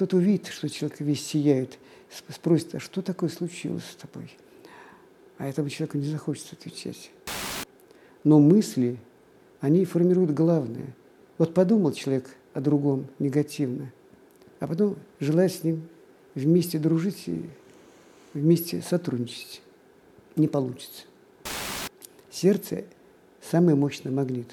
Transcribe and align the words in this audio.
кто-то 0.00 0.16
увидит, 0.16 0.46
что 0.46 0.66
человек 0.70 0.98
весь 1.00 1.22
сияет, 1.22 1.78
спросит, 2.30 2.74
а 2.74 2.80
что 2.80 3.02
такое 3.02 3.28
случилось 3.28 3.84
с 3.84 3.96
тобой? 3.96 4.34
А 5.36 5.46
этому 5.46 5.68
человеку 5.68 5.98
не 5.98 6.06
захочется 6.06 6.56
отвечать. 6.56 7.10
Но 8.24 8.40
мысли, 8.40 8.96
они 9.60 9.84
формируют 9.84 10.30
главное. 10.30 10.96
Вот 11.36 11.52
подумал 11.52 11.92
человек 11.92 12.34
о 12.54 12.62
другом 12.62 13.08
негативно, 13.18 13.92
а 14.58 14.66
потом 14.66 14.96
желает 15.18 15.52
с 15.52 15.64
ним 15.64 15.86
вместе 16.34 16.78
дружить 16.78 17.24
и 17.26 17.44
вместе 18.32 18.80
сотрудничать. 18.80 19.60
Не 20.34 20.48
получится. 20.48 21.02
Сердце– 22.30 22.86
самый 23.42 23.74
мощный 23.74 24.10
магнит. 24.12 24.48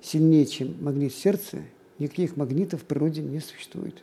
Сильнее, 0.00 0.44
чем 0.44 0.74
магнит 0.82 1.14
сердца, 1.14 1.62
никаких 2.00 2.36
магнитов 2.36 2.82
в 2.82 2.84
природе 2.84 3.22
не 3.22 3.38
существует. 3.38 4.02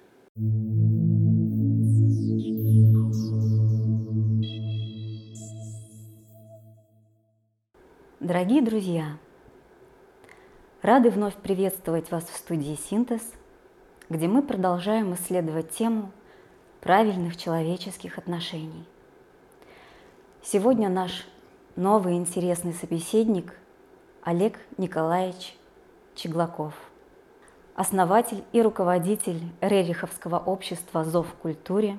Дорогие 8.21 8.61
друзья, 8.61 9.17
рады 10.81 11.09
вновь 11.09 11.35
приветствовать 11.35 12.09
вас 12.09 12.23
в 12.23 12.37
студии 12.37 12.75
«Синтез», 12.75 13.33
где 14.07 14.29
мы 14.29 14.41
продолжаем 14.41 15.13
исследовать 15.13 15.71
тему 15.71 16.13
правильных 16.79 17.35
человеческих 17.35 18.17
отношений. 18.17 18.85
Сегодня 20.41 20.87
наш 20.87 21.27
новый 21.75 22.15
интересный 22.15 22.73
собеседник 22.73 23.53
Олег 24.21 24.57
Николаевич 24.77 25.57
Чеглаков, 26.15 26.75
основатель 27.79 28.43
и 28.51 28.61
руководитель 28.61 29.39
Рериховского 29.61 30.37
общества 30.37 31.05
«Зов 31.05 31.27
в 31.27 31.33
культуре», 31.35 31.97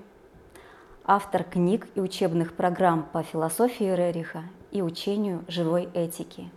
автор 1.07 1.43
книг 1.43 1.89
и 1.95 2.01
учебных 2.01 2.53
программ 2.53 3.09
по 3.11 3.23
философии 3.23 3.85
Рериха 3.85 4.43
и 4.73 4.83
учению 4.83 5.43
живой 5.49 5.89
этики. 5.95 6.51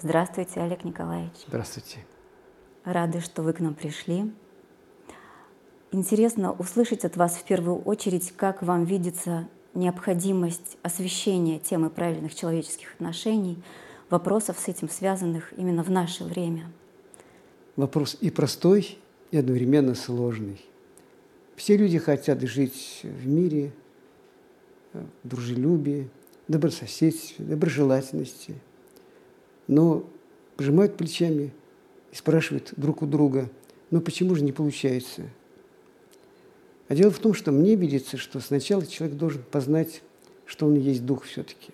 Здравствуйте, 0.00 0.60
Олег 0.60 0.84
Николаевич. 0.84 1.32
Здравствуйте. 1.48 2.04
Рады, 2.84 3.20
что 3.20 3.40
вы 3.40 3.54
к 3.54 3.60
нам 3.60 3.72
пришли. 3.72 4.30
Интересно 5.90 6.52
услышать 6.52 7.06
от 7.06 7.16
вас 7.16 7.36
в 7.36 7.44
первую 7.44 7.80
очередь, 7.84 8.32
как 8.36 8.62
вам 8.62 8.84
видится 8.84 9.48
необходимость 9.72 10.76
освещения 10.82 11.58
темы 11.58 11.88
правильных 11.88 12.34
человеческих 12.34 12.92
отношений, 12.92 13.62
вопросов 14.10 14.58
с 14.58 14.68
этим 14.68 14.90
связанных 14.90 15.54
именно 15.58 15.82
в 15.82 15.90
наше 15.90 16.24
время. 16.24 16.70
Вопрос 17.76 18.16
и 18.20 18.30
простой, 18.30 18.98
и 19.30 19.36
одновременно 19.36 19.94
сложный. 19.94 20.60
Все 21.56 21.76
люди 21.76 21.98
хотят 21.98 22.42
жить 22.42 23.00
в 23.02 23.26
мире, 23.26 23.72
в 24.92 25.28
дружелюбии, 25.28 26.08
добрососедстве, 26.48 27.44
доброжелательности, 27.44 28.54
но 29.66 30.08
пожимают 30.56 30.96
плечами 30.96 31.52
и 32.12 32.16
спрашивают 32.16 32.72
друг 32.76 33.02
у 33.02 33.06
друга, 33.06 33.50
ну 33.90 34.00
почему 34.00 34.34
же 34.34 34.44
не 34.44 34.52
получается– 34.52 35.22
а 36.88 36.94
дело 36.94 37.10
в 37.10 37.18
том, 37.18 37.34
что 37.34 37.50
мне 37.50 37.74
видится, 37.74 38.16
что 38.16 38.40
сначала 38.40 38.86
человек 38.86 39.16
должен 39.16 39.42
познать, 39.42 40.02
что 40.44 40.66
он 40.66 40.74
есть 40.74 41.04
дух 41.04 41.24
все-таки. 41.24 41.72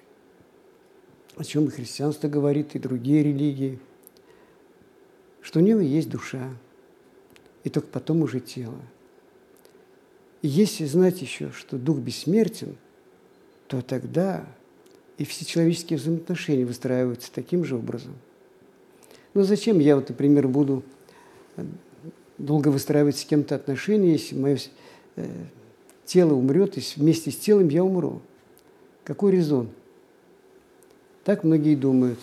О 1.36 1.45
чем 1.45 1.67
и 1.67 1.70
христианство 1.70 2.28
говорит, 2.28 2.75
и 2.75 2.78
другие 2.78 3.23
религии. 3.23 3.78
Что 5.43 5.59
у 5.59 5.62
него 5.62 5.81
есть 5.81 6.09
душа, 6.09 6.48
и 7.65 7.69
только 7.69 7.89
потом 7.89 8.23
уже 8.23 8.41
тело. 8.41 8.81
И 10.41 10.48
если 10.48 10.87
знать 10.87 11.21
еще, 11.21 11.51
что 11.53 11.77
дух 11.77 11.98
бессмертен, 11.98 12.77
то 13.69 13.83
тогда 13.83 14.47
и 15.19 15.25
все 15.25 15.45
человеческие 15.45 15.98
взаимоотношения 15.98 16.65
выстраиваются 16.65 17.31
таким 17.33 17.64
же 17.64 17.77
образом. 17.77 18.14
Но 19.35 19.42
зачем 19.45 19.79
я, 19.79 19.97
вот, 19.97 20.08
например, 20.08 20.48
буду 20.48 20.83
долго 22.39 22.69
выстраивать 22.69 23.19
с 23.19 23.24
кем-то 23.24 23.55
отношения, 23.55 24.13
если 24.13 24.35
мое 24.36 24.59
Э, 25.17 25.29
тело 26.05 26.35
умрет, 26.35 26.79
и 26.79 26.83
вместе 26.97 27.30
с 27.30 27.36
телом 27.36 27.69
я 27.69 27.85
умру. 27.85 28.20
Какой 29.05 29.33
резон? 29.33 29.69
Так 31.24 31.45
многие 31.45 31.74
думают. 31.74 32.19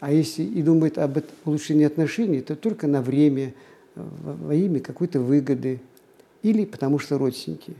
А 0.00 0.12
если 0.12 0.42
и 0.42 0.62
думают 0.62 0.96
об 0.98 1.18
улучшении 1.44 1.84
отношений, 1.84 2.40
то 2.40 2.54
только 2.54 2.86
на 2.86 3.02
время, 3.02 3.54
во 3.94 4.54
имя 4.54 4.80
какой-то 4.80 5.20
выгоды 5.20 5.80
или 6.42 6.64
потому 6.64 6.98
что 6.98 7.18
родственники. 7.18 7.74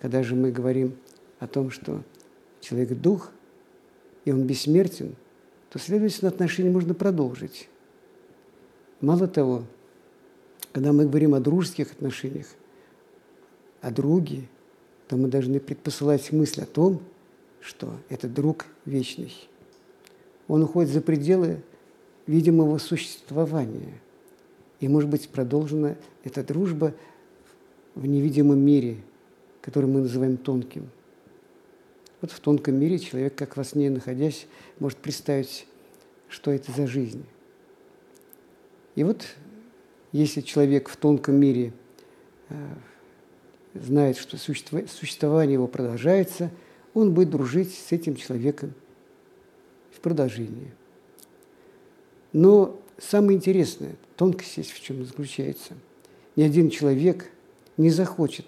Когда 0.00 0.22
же 0.22 0.34
мы 0.34 0.50
говорим 0.50 0.96
о 1.38 1.46
том, 1.46 1.70
что 1.70 2.02
человек– 2.60 2.98
дух, 3.00 3.30
и 4.24 4.32
он 4.32 4.46
бессмертен, 4.46 5.14
то, 5.70 5.78
следовательно, 5.78 6.28
отношения 6.28 6.70
можно 6.70 6.94
продолжить. 6.94 7.68
Мало 9.00 9.28
того, 9.28 9.64
когда 10.72 10.92
мы 10.92 11.06
говорим 11.06 11.34
о 11.34 11.40
дружеских 11.40 11.92
отношениях, 11.92 12.46
о 13.80 13.90
друге, 13.90 14.48
то 15.08 15.16
мы 15.16 15.28
должны 15.28 15.60
предпосылать 15.60 16.32
мысль 16.32 16.62
о 16.62 16.66
том, 16.66 17.00
что 17.60 17.94
этот 18.08 18.34
друг 18.34 18.66
вечный. 18.84 19.32
Он 20.50 20.64
уходит 20.64 20.90
за 20.90 21.00
пределы 21.00 21.62
видимого 22.26 22.78
существования. 22.78 24.00
И, 24.80 24.88
может 24.88 25.08
быть, 25.08 25.28
продолжена 25.28 25.96
эта 26.24 26.42
дружба 26.42 26.92
в 27.94 28.04
невидимом 28.04 28.58
мире, 28.58 28.96
который 29.60 29.86
мы 29.86 30.00
называем 30.00 30.36
тонким. 30.36 30.90
Вот 32.20 32.32
в 32.32 32.40
тонком 32.40 32.74
мире 32.74 32.98
человек, 32.98 33.36
как 33.36 33.56
во 33.56 33.62
сне 33.62 33.90
находясь, 33.90 34.48
может 34.80 34.98
представить, 34.98 35.68
что 36.28 36.50
это 36.50 36.72
за 36.72 36.88
жизнь. 36.88 37.24
И 38.96 39.04
вот 39.04 39.24
если 40.10 40.40
человек 40.40 40.88
в 40.88 40.96
тонком 40.96 41.36
мире 41.36 41.72
э, 42.48 42.54
знает, 43.74 44.16
что 44.16 44.36
существование 44.36 45.54
его 45.54 45.68
продолжается, 45.68 46.50
он 46.92 47.14
будет 47.14 47.30
дружить 47.30 47.72
с 47.72 47.92
этим 47.92 48.16
человеком 48.16 48.74
в 50.00 50.02
продолжении. 50.02 50.72
Но 52.32 52.80
самое 52.96 53.36
интересное, 53.36 53.96
тонкость 54.16 54.52
здесь 54.52 54.70
в 54.70 54.80
чем 54.80 55.04
заключается. 55.04 55.74
Ни 56.36 56.42
один 56.42 56.70
человек 56.70 57.30
не 57.76 57.90
захочет 57.90 58.46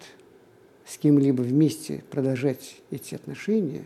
с 0.87 0.97
кем-либо 0.97 1.43
вместе 1.43 2.03
продолжать 2.11 2.77
эти 2.91 3.15
отношения, 3.15 3.85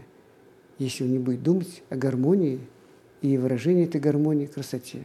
если 0.79 1.03
он 1.03 1.11
не 1.11 1.19
будет 1.19 1.43
думать 1.43 1.83
о 1.91 1.97
гармонии 1.97 2.61
и 3.21 3.37
выражении 3.37 3.85
этой 3.85 4.01
гармонии 4.01 4.47
красоте. 4.47 5.03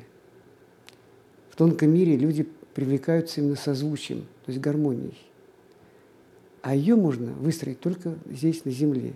В 1.50 1.56
тонком 1.56 1.92
мире 1.92 2.16
люди 2.16 2.48
привлекаются 2.76 3.42
именно 3.42 3.56
созвучием, 3.56 4.22
то 4.46 4.52
есть 4.52 4.62
гармонией. 4.62 5.18
А 6.62 6.76
ее 6.76 6.96
можно 6.96 7.34
выстроить 7.34 7.80
только 7.80 8.16
здесь, 8.30 8.66
на 8.66 8.72
Земле. 8.72 9.14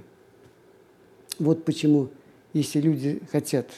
Вот 1.37 1.63
почему, 1.63 2.09
если 2.59 2.79
люди 2.79 3.21
хотят 3.31 3.69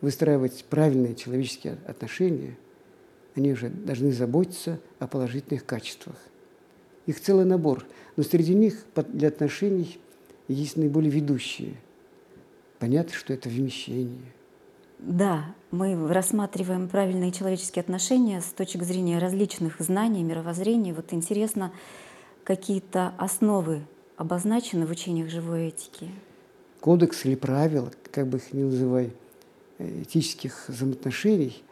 выстраивать 0.00 0.64
правильные 0.66 1.14
человеческие 1.14 1.78
отношения, 1.86 2.56
они 3.34 3.52
уже 3.52 3.68
должны 3.68 4.12
заботиться 4.12 4.78
о 4.98 5.06
положительных 5.06 5.66
качествах. 5.66 6.16
Их 7.06 7.20
целый 7.20 7.44
набор, 7.44 7.84
но 8.16 8.22
среди 8.22 8.54
них 8.54 8.84
для 9.08 9.28
отношений 9.28 9.98
есть 10.48 10.76
наиболее 10.76 11.10
ведущие. 11.10 11.74
Понятно, 12.78 13.14
что 13.14 13.32
это 13.32 13.48
вмещение– 13.48 14.32
да, 15.04 15.54
мы 15.70 16.10
рассматриваем 16.10 16.88
правильные 16.88 17.30
человеческие 17.30 17.82
отношения 17.82 18.40
с 18.40 18.46
точки 18.46 18.82
зрения 18.84 19.18
различных 19.18 19.78
знаний, 19.80 20.22
мировоззрения. 20.22 20.94
Вот 20.94 21.12
интересно, 21.12 21.72
какие-то 22.42 23.12
основы 23.18 23.82
обозначены 24.16 24.86
в 24.86 24.90
учениях 24.90 25.28
живой 25.28 25.68
этики? 25.68 26.08
Кодекс 26.84 27.24
или 27.24 27.34
правила, 27.34 27.90
как 28.10 28.28
бы 28.28 28.38
их 28.38 28.52
ни 28.52 28.62
называй, 28.62 29.12
этических 29.78 30.68
взаимоотношений, 30.68 31.62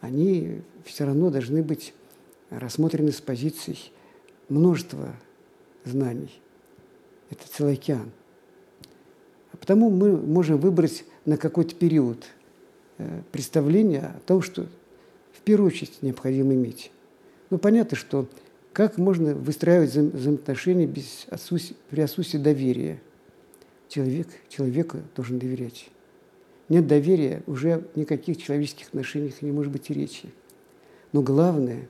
они 0.00 0.62
все 0.84 1.04
равно 1.04 1.30
должны 1.30 1.62
быть 1.62 1.94
рассмотрены 2.50 3.12
с 3.12 3.20
позиций 3.20 3.92
множества 4.48 5.14
знаний. 5.84 6.40
Это 7.30 7.42
целый 7.48 7.74
океан. 7.74 8.10
А 9.52 9.56
потому 9.56 9.88
мы 9.88 10.16
можем 10.16 10.58
выбрать 10.58 11.04
на 11.24 11.36
какой-то 11.36 11.74
период– 11.74 12.24
Э, 13.00 13.22
представление 13.32 14.12
о 14.14 14.20
том, 14.26 14.42
что 14.42 14.66
в 15.32 15.40
первую 15.40 15.68
очередь 15.68 16.02
необходимо 16.02 16.52
иметь. 16.52 16.92
Ну, 17.48 17.56
понятно, 17.56 17.96
что 17.96 18.28
как 18.74 18.98
можно 18.98 19.34
выстраивать 19.34 19.94
взаимоотношения 19.94 20.86
без 20.86 21.26
отсутствия, 21.30 21.76
при 21.88 22.02
отсутствии 22.02 22.36
доверия? 22.36 23.00
Человек 23.90 24.28
человеку 24.48 24.98
должен 25.16 25.40
доверять. 25.40 25.90
Нет 26.68 26.86
доверия, 26.86 27.42
уже 27.48 27.88
никаких 27.96 28.40
человеческих 28.40 28.86
отношениях 28.86 29.42
не 29.42 29.50
может 29.50 29.72
быть 29.72 29.90
и 29.90 29.94
речи. 29.94 30.30
Но 31.12 31.22
главное, 31.22 31.88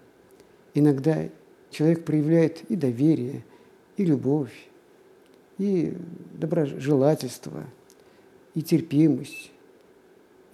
иногда 0.73 1.29
человек 1.71 2.07
проявляет 2.07 2.63
и 2.71 2.77
доверие, 2.77 3.45
и 3.99 4.07
любовь, 4.07 4.71
и 5.59 5.95
доброжелательство, 6.33 7.67
и 8.55 8.63
терпимость, 8.63 9.53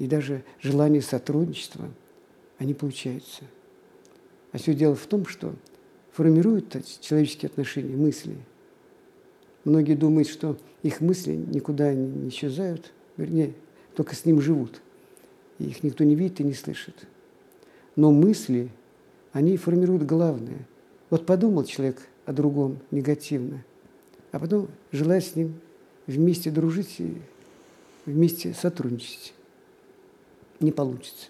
и 0.01 0.09
даже 0.09 0.43
желание 0.61 1.01
сотрудничества, 1.01 1.89
они 2.59 2.75
получаются. 2.75 3.45
А 4.51 4.59
все 4.59 4.75
дело 4.75 4.97
в 4.97 5.07
том, 5.07 5.27
что 5.27 5.55
формируют 6.11 6.77
человеческие 7.01 7.51
отношения 7.51 7.95
мысли. 7.95 8.37
Многие 9.67 9.95
думают, 9.95 10.29
что 10.29 10.57
их 10.85 11.01
мысли 11.01 11.33
никуда 11.33 11.93
не 11.93 12.29
исчезают, 12.29 12.93
вернее, 13.17 13.53
только 13.97 14.15
с 14.15 14.25
ним 14.25 14.41
живут. 14.41 14.81
И 15.59 15.65
их 15.65 15.83
никто 15.83 16.05
не 16.05 16.15
видит 16.15 16.39
и 16.39 16.45
не 16.45 16.55
слышит. 16.55 17.09
Но 17.97 18.13
мысли, 18.13 18.71
они 19.33 19.57
формируют 19.57 20.05
главное. 20.05 20.69
Вот 21.11 21.27
подумал 21.27 21.65
человек 21.65 21.99
о 22.27 22.33
другом 22.33 22.79
негативно, 22.93 23.65
а 24.31 24.39
потом 24.39 24.69
желает 24.93 25.25
с 25.25 25.35
ним 25.35 25.55
вместе 26.07 26.53
дружить 26.53 27.01
и 27.01 27.17
вместе 28.05 28.55
сотрудничать. 28.55 29.35
Не 30.61 30.71
получится. 30.71 31.27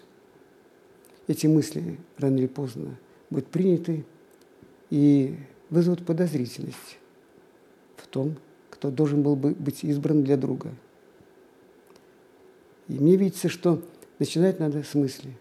Эти 1.25 1.47
мысли 1.47 1.97
рано 2.19 2.37
или 2.37 2.45
поздно 2.45 2.99
будут 3.31 3.47
приняты 3.47 4.05
и 4.91 5.35
вызовут 5.71 6.05
подозрительность 6.05 6.99
том, 8.09 8.37
кто 8.69 8.91
должен 8.91 9.23
был 9.23 9.35
бы 9.35 9.51
быть 9.51 9.83
избран 9.83 10.23
для 10.23 10.37
друга. 10.37 10.73
И 12.87 12.93
мне 12.93 13.15
видится, 13.15 13.49
что 13.49 13.83
начинать 14.19 14.59
надо 14.59 14.83
с 14.83 14.93
мысли, 14.93 15.31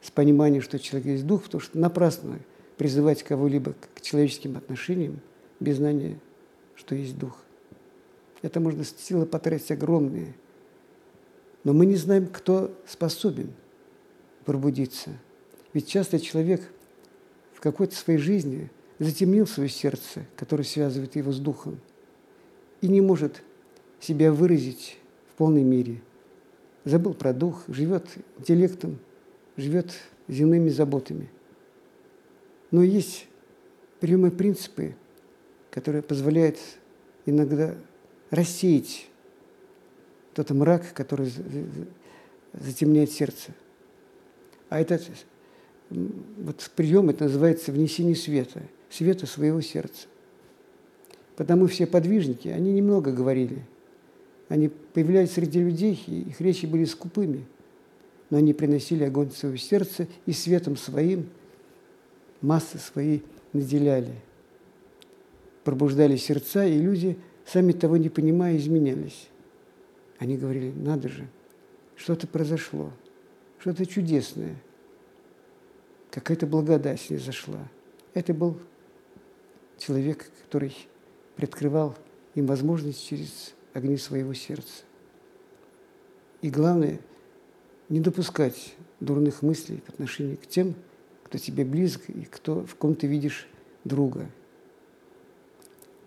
с 0.00 0.10
понимания, 0.10 0.60
что 0.60 0.78
человек 0.78 1.06
есть 1.06 1.26
дух, 1.26 1.44
потому 1.44 1.60
что 1.60 1.78
напрасно 1.78 2.38
призывать 2.76 3.22
кого-либо 3.22 3.74
к 3.94 4.00
человеческим 4.00 4.56
отношениям 4.56 5.20
без 5.60 5.76
знания, 5.76 6.18
что 6.74 6.94
есть 6.94 7.18
дух. 7.18 7.38
Это 8.42 8.60
можно 8.60 8.84
силы 8.84 9.26
потратить 9.26 9.70
огромные. 9.70 10.34
Но 11.62 11.72
мы 11.72 11.86
не 11.86 11.96
знаем, 11.96 12.26
кто 12.26 12.78
способен 12.86 13.52
пробудиться. 14.44 15.10
Ведь 15.72 15.88
часто 15.88 16.20
человек 16.20 16.62
в 17.54 17.60
какой-то 17.60 17.96
своей 17.96 18.18
жизни 18.18 18.70
затемнил 19.04 19.46
свое 19.46 19.68
сердце, 19.68 20.24
которое 20.36 20.64
связывает 20.64 21.16
его 21.16 21.32
с 21.32 21.38
духом, 21.38 21.78
и 22.80 22.88
не 22.88 23.00
может 23.00 23.42
себя 24.00 24.32
выразить 24.32 24.98
в 25.32 25.36
полной 25.36 25.62
мере. 25.62 26.00
Забыл 26.84 27.14
про 27.14 27.32
дух, 27.32 27.64
живет 27.68 28.06
интеллектом, 28.38 28.98
живет 29.56 29.92
земными 30.28 30.68
заботами. 30.68 31.30
Но 32.70 32.82
есть 32.82 33.26
приемы 34.00 34.30
принципы, 34.30 34.96
которые 35.70 36.02
позволяют 36.02 36.58
иногда 37.26 37.74
рассеять 38.30 39.08
тот 40.34 40.50
мрак, 40.50 40.92
который 40.92 41.32
затемняет 42.52 43.10
сердце. 43.12 43.52
А 44.68 44.80
этот 44.80 45.08
вот 45.90 46.70
прием, 46.74 47.10
это 47.10 47.24
называется 47.24 47.72
внесение 47.72 48.16
света, 48.16 48.62
света 48.90 49.26
своего 49.26 49.60
сердца. 49.60 50.06
Потому 51.36 51.66
все 51.66 51.86
подвижники, 51.86 52.48
они 52.48 52.72
немного 52.72 53.12
говорили. 53.12 53.64
Они 54.48 54.68
появлялись 54.68 55.32
среди 55.32 55.60
людей, 55.60 56.02
и 56.06 56.20
их 56.22 56.40
речи 56.40 56.66
были 56.66 56.84
скупыми, 56.84 57.44
но 58.30 58.38
они 58.38 58.52
приносили 58.52 59.04
огонь 59.04 59.30
своего 59.30 59.56
сердца 59.56 60.06
и 60.26 60.32
светом 60.32 60.76
своим 60.76 61.28
массы 62.40 62.78
свои 62.78 63.20
наделяли. 63.52 64.14
Пробуждали 65.64 66.16
сердца, 66.16 66.64
и 66.66 66.78
люди, 66.78 67.16
сами 67.46 67.72
того 67.72 67.96
не 67.96 68.10
понимая, 68.10 68.56
изменялись. 68.56 69.28
Они 70.18 70.36
говорили, 70.36 70.72
надо 70.76 71.08
же, 71.08 71.26
что-то 71.96 72.26
произошло, 72.26 72.92
что-то 73.58 73.86
чудесное– 73.86 74.56
какая-то 76.14 76.46
благодать 76.46 77.00
с 77.00 77.10
ней 77.10 77.18
зашла. 77.18 77.58
Это 78.14 78.32
был 78.32 78.56
человек, 79.78 80.30
который 80.44 80.76
приоткрывал 81.34 81.96
им 82.36 82.46
возможность 82.46 83.04
через 83.04 83.52
огни 83.72 83.96
своего 83.96 84.32
сердца. 84.32 84.84
И 86.40 86.50
главное, 86.50 87.00
не 87.88 87.98
допускать 87.98 88.74
дурных 89.00 89.42
мыслей 89.42 89.78
по 89.78 89.92
отношению 89.92 90.36
к 90.36 90.46
тем, 90.46 90.76
кто 91.24 91.38
тебе 91.38 91.64
близок 91.64 92.08
и 92.08 92.22
кто, 92.24 92.64
в 92.64 92.76
ком 92.76 92.94
ты 92.94 93.08
видишь 93.08 93.48
друга. 93.82 94.30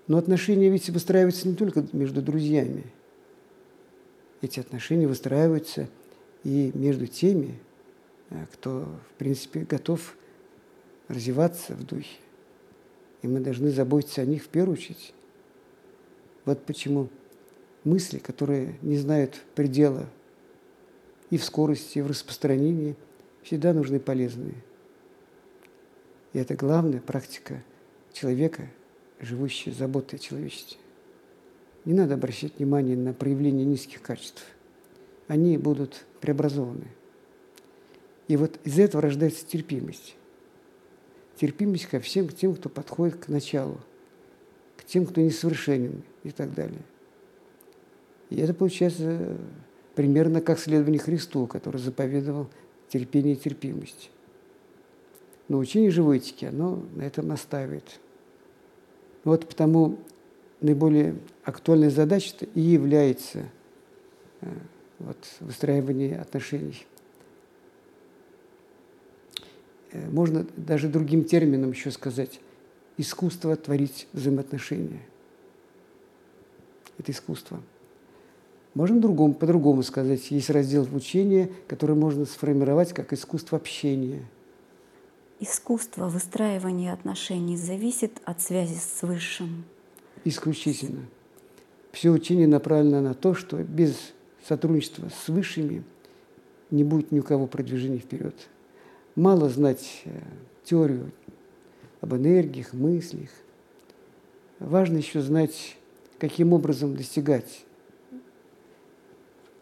Но 0.07 0.17
отношения 0.17 0.69
ведь 0.69 0.89
выстраиваются 0.89 1.49
не 1.49 1.55
только 1.55 1.85
между 1.91 2.21
друзьями. 2.21 2.85
Эти 4.41 4.61
отношения 4.61 5.05
выстраиваются 5.05 5.89
и 6.45 6.71
между 6.73 7.07
теми, 7.07 7.59
кто, 8.53 8.85
в 9.09 9.13
принципе, 9.17 9.61
готов 9.61 10.15
развиваться 11.07 11.73
в 11.73 11.85
духе. 11.85 12.17
И 13.21 13.27
мы 13.27 13.39
должны 13.39 13.69
заботиться 13.71 14.21
о 14.21 14.25
них 14.25 14.43
в 14.43 14.49
первую 14.49 14.77
очередь. 14.77 15.13
Вот 16.45 16.63
почему 16.65 17.09
мысли, 17.83 18.19
которые 18.19 18.77
не 18.81 18.97
знают 18.97 19.41
предела 19.55 20.07
и 21.29 21.37
в 21.37 21.43
скорости, 21.43 21.99
и 21.99 22.01
в 22.01 22.07
распространении, 22.07 22.95
всегда 23.43 23.73
нужны 23.73 23.99
полезные. 23.99 24.55
И 26.33 26.39
это 26.39 26.55
главная 26.55 26.99
практика 26.99 27.63
человека, 28.13 28.69
живущего 29.19 29.73
заботой 29.73 30.19
о 30.19 30.21
человечестве. 30.21 30.77
Не 31.85 31.93
надо 31.93 32.15
обращать 32.15 32.57
внимание 32.57 32.97
на 32.97 33.13
проявление 33.13 33.65
низких 33.65 34.01
качеств. 34.01 34.43
Они 35.27 35.57
будут 35.57 36.05
преобразованы. 36.21 36.87
И 38.27 38.35
вот 38.35 38.59
из 38.63 38.77
этого 38.79 39.01
рождается 39.01 39.45
терпимость. 39.45 40.15
Терпимость 41.35 41.85
ко 41.85 41.99
всем, 41.99 42.27
к 42.27 42.33
тем, 42.33 42.55
кто 42.55 42.67
подходит 42.69 43.17
к 43.17 43.27
началу, 43.27 43.79
к 44.75 44.83
тем, 44.83 45.05
кто 45.05 45.21
несовершенен 45.21 46.03
и 46.23 46.31
так 46.31 46.53
далее. 46.53 46.81
И 48.29 48.37
это 48.37 48.53
получается 48.53 49.37
примерно 49.95 50.41
как 50.41 50.59
следование 50.59 50.99
Христу, 50.99 51.47
который 51.47 51.77
заповедовал 51.77 52.47
терпение 52.89 53.33
и 53.33 53.37
терпимость. 53.37 54.11
Но 55.47 55.59
учение 55.59 55.91
живой 55.91 56.17
этики, 56.17 56.45
оно 56.45 56.83
на 56.95 57.03
этом 57.03 57.27
настаивает. 57.27 57.99
Вот 59.23 59.47
потому 59.47 59.97
наиболее 60.59 61.15
актуальной 61.43 61.89
задачей 61.89 62.33
и 62.53 62.59
является 62.59 63.45
э, 64.41 64.47
вот, 64.99 65.17
выстраивание 65.39 66.19
отношений. 66.19 66.85
Э, 69.91 70.09
можно 70.09 70.45
даже 70.55 70.87
другим 70.87 71.23
термином 71.23 71.71
еще 71.71 71.91
сказать, 71.91 72.39
искусство 72.97 73.55
творить 73.55 74.07
взаимоотношения. 74.13 75.01
Это 76.97 77.11
искусство. 77.11 77.61
Можно 78.73 78.99
другому, 78.99 79.33
по-другому 79.33 79.83
сказать. 79.83 80.29
Есть 80.31 80.49
раздел 80.49 80.83
в 80.83 80.95
учении, 80.95 81.51
который 81.67 81.95
можно 81.95 82.25
сформировать 82.25 82.93
как 82.93 83.13
искусство 83.13 83.57
общения. 83.57 84.25
Искусство 85.39 86.07
выстраивания 86.09 86.93
отношений 86.93 87.57
зависит 87.57 88.13
от 88.25 88.41
связи 88.41 88.75
с 88.75 89.03
Высшим. 89.03 89.65
Исключительно. 90.25 91.05
Все 91.91 92.09
учение 92.09 92.47
направлено 92.47 93.01
на 93.01 93.13
то, 93.13 93.33
что 93.33 93.57
без 93.57 93.95
сотрудничества 94.47 95.09
с 95.09 95.27
Высшими 95.29 95.83
не 96.71 96.83
будет 96.83 97.11
ни 97.11 97.19
у 97.19 97.23
кого 97.23 97.47
продвижения 97.47 97.99
вперед 97.99 98.35
мало 99.17 99.49
знать 99.49 100.03
э, 100.05 100.11
теорию 100.63 101.11
об 101.99 102.13
энергиях, 102.13 102.71
мыслях. 102.71 103.29
Важно 104.59 104.97
еще 104.97 105.21
знать, 105.21 105.75
каким 106.19 106.53
образом 106.53 106.95
достигать 106.95 107.65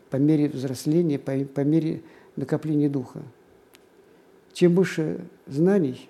по 0.09 0.17
мере 0.17 0.50
взросления, 0.50 1.17
по, 1.17 1.33
по 1.45 1.62
мере 1.62 2.03
накопления 2.35 2.89
духа. 2.89 3.24
Чем 4.53 4.75
больше 4.75 5.25
знаний, 5.47 6.09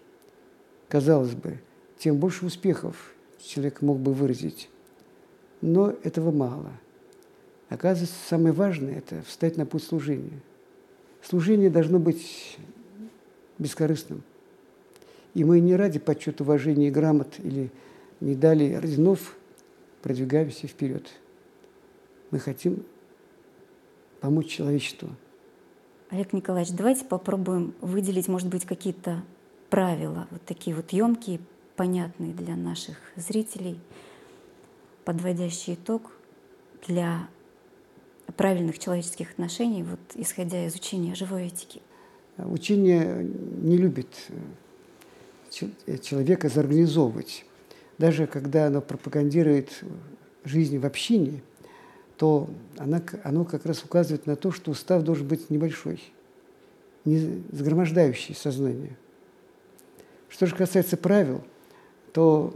казалось 0.90 1.36
бы, 1.36 1.60
тем 1.98 2.18
больше 2.18 2.48
успехов 2.48 3.14
человек 3.40 3.82
мог 3.82 4.00
бы 4.00 4.12
выразить. 4.12 4.70
Но 5.62 5.94
этого 6.04 6.32
мало. 6.32 6.72
Оказывается, 7.70 8.18
самое 8.28 8.54
важное– 8.54 8.98
это 8.98 9.22
встать 9.22 9.56
на 9.56 9.68
путь 9.68 9.84
служения. 9.84 10.42
Служение 11.22 11.70
должно 11.70 12.00
быть 12.00 12.58
бескорыстным. 13.58 14.24
И 15.34 15.44
мы 15.44 15.60
не 15.60 15.76
ради 15.76 16.00
почета, 16.00 16.44
уважения 16.44 16.88
и 16.88 16.92
грамот 16.92 17.40
или 17.40 17.72
медалей 18.20 18.78
орденов 18.78 19.36
продвигаемся 20.02 20.68
вперед. 20.68 21.08
Мы 22.32 22.40
хотим 22.40 22.86
помочь 24.22 24.48
человечеству. 24.48 25.10
Олег 26.10 26.34
Николаевич, 26.34 26.74
давайте 26.74 27.06
попробуем 27.06 27.74
выделить, 27.82 28.28
может 28.28 28.48
быть, 28.48 28.66
какие-то 28.66 29.24
правила, 29.70 30.28
вот 30.32 30.42
такие 30.44 30.76
вот 30.76 30.92
емкие, 30.92 31.40
понятные 31.76 32.34
для 32.34 32.56
наших 32.56 32.98
зрителей, 33.16 33.80
подводящий 35.04 35.74
итог 35.74 36.12
для 36.88 37.28
правильных 38.38 38.80
человеческих 38.80 39.32
отношений, 39.32 39.84
вот 39.84 40.00
исходя 40.16 40.66
из 40.66 40.76
учения 40.76 41.16
живой 41.16 41.48
этики? 41.48 41.82
Учение 42.38 43.30
не 43.62 43.78
любит 43.78 44.10
э, 45.88 45.98
человека 46.00 46.50
заорганизовывать. 46.50 47.46
Даже 47.98 48.28
когда 48.28 48.68
оно 48.68 48.82
пропагандирует 48.82 49.84
жизнь 50.44 50.78
в 50.78 50.86
общине, 50.86 51.42
то 52.18 52.50
она, 52.78 53.02
оно 53.24 53.46
как 53.46 53.66
раз 53.66 53.84
указывает 53.84 54.26
на 54.26 54.36
то, 54.36 54.52
что 54.52 54.72
устав 54.72 55.04
должен 55.04 55.28
быть 55.28 55.50
небольшой, 55.50 56.02
не 57.06 57.42
загромождающий 57.52 58.36
сознание. 58.36 58.98
Что 60.28 60.46
же 60.46 60.56
касается 60.56 60.98
правил, 60.98 61.42
то 62.12 62.54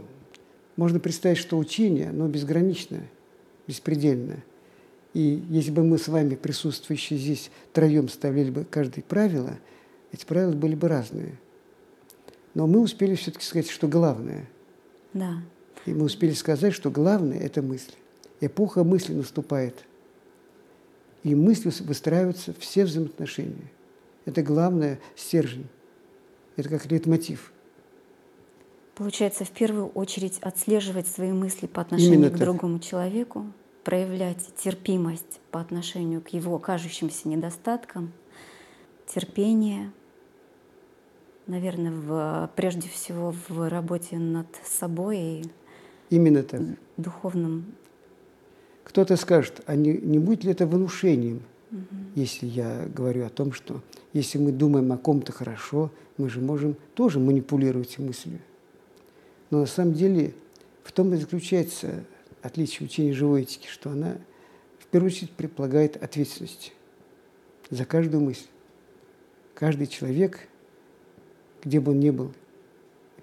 можно 0.76 1.00
представить, 1.00 1.38
что 1.38 1.56
учение, 1.58 2.10
оно 2.10 2.28
безграничное, 2.28 3.08
беспредельное. 3.66 4.44
И 5.12 5.42
если 5.48 5.70
бы 5.70 5.82
мы 5.82 5.98
с 5.98 6.08
вами, 6.08 6.36
присутствующие 6.36 7.18
здесь, 7.18 7.50
троем 7.72 8.08
ставили 8.08 8.50
бы 8.50 8.64
каждое 8.64 9.02
правило, 9.02 9.58
эти 10.12 10.24
правила 10.24 10.52
были 10.52 10.74
бы 10.74 10.88
разные. 10.88 11.38
Но 12.54 12.66
мы 12.66 12.80
успели 12.80 13.14
все-таки 13.14 13.44
сказать, 13.44 13.68
что 13.68 13.88
главное. 13.88 14.48
Да. 15.12 15.42
И 15.86 15.94
мы 15.94 16.04
успели 16.04 16.32
сказать, 16.32 16.74
что 16.74 16.90
главное– 16.90 17.38
это 17.40 17.62
мысль. 17.62 17.92
Эпоха 18.40 18.84
мысли 18.84 19.14
наступает. 19.14 19.84
И 21.22 21.34
мыслью 21.34 21.72
выстраиваются 21.80 22.54
все 22.58 22.84
взаимоотношения. 22.84 23.70
Это 24.24 24.42
главное 24.42 25.00
стержень. 25.16 25.66
Это 26.56 26.68
как 26.68 26.90
лейтмотив. 26.90 27.52
Получается, 28.94 29.44
в 29.44 29.50
первую 29.50 29.86
очередь 29.88 30.38
отслеживать 30.40 31.08
свои 31.08 31.32
мысли 31.32 31.66
по 31.66 31.80
отношению 31.82 32.14
Именно 32.14 32.28
к 32.28 32.32
так. 32.32 32.40
другому 32.40 32.78
человеку, 32.80 33.46
проявлять 33.84 34.54
терпимость 34.56 35.40
по 35.50 35.60
отношению 35.60 36.20
к 36.20 36.28
его 36.28 36.58
кажущимся 36.58 37.28
недостаткам, 37.28 38.12
терпение, 39.06 39.92
наверное, 41.46 41.92
в, 41.92 42.50
прежде 42.56 42.88
всего 42.88 43.34
в 43.48 43.68
работе 43.68 44.18
над 44.18 44.46
собой 44.64 45.18
и 45.18 45.44
Именно 46.10 46.42
так. 46.42 46.60
духовным. 46.96 47.74
Кто-то 48.84 49.16
скажет, 49.16 49.62
а 49.66 49.76
не, 49.76 49.92
не 49.92 50.18
будет 50.18 50.44
ли 50.44 50.52
это 50.52 50.66
внушением, 50.66 51.42
угу. 51.70 51.80
если 52.14 52.46
я 52.46 52.86
говорю 52.94 53.24
о 53.24 53.30
том, 53.30 53.52
что 53.52 53.82
если 54.12 54.38
мы 54.38 54.52
думаем 54.52 54.90
о 54.92 54.98
ком-то 54.98 55.32
хорошо, 55.32 55.90
мы 56.16 56.28
же 56.28 56.40
можем 56.40 56.76
тоже 56.94 57.18
манипулировать 57.18 57.98
мыслью. 57.98 58.40
Но 59.50 59.60
на 59.60 59.66
самом 59.66 59.94
деле 59.94 60.34
в 60.82 60.92
том 60.92 61.14
и 61.14 61.16
заключается 61.16 62.04
отличие 62.42 62.86
учения 62.86 63.12
живой 63.12 63.42
этики, 63.42 63.66
что 63.68 63.90
она 63.90 64.16
в 64.78 64.86
первую 64.86 65.10
очередь 65.10 65.30
предполагает 65.32 66.02
ответственность 66.02 66.72
за 67.70 67.84
каждую 67.84 68.22
мысль. 68.22 68.46
Каждый 69.54 69.86
человек, 69.86 70.48
где 71.62 71.80
бы 71.80 71.92
он 71.92 72.00
ни 72.00 72.10
был, 72.10 72.32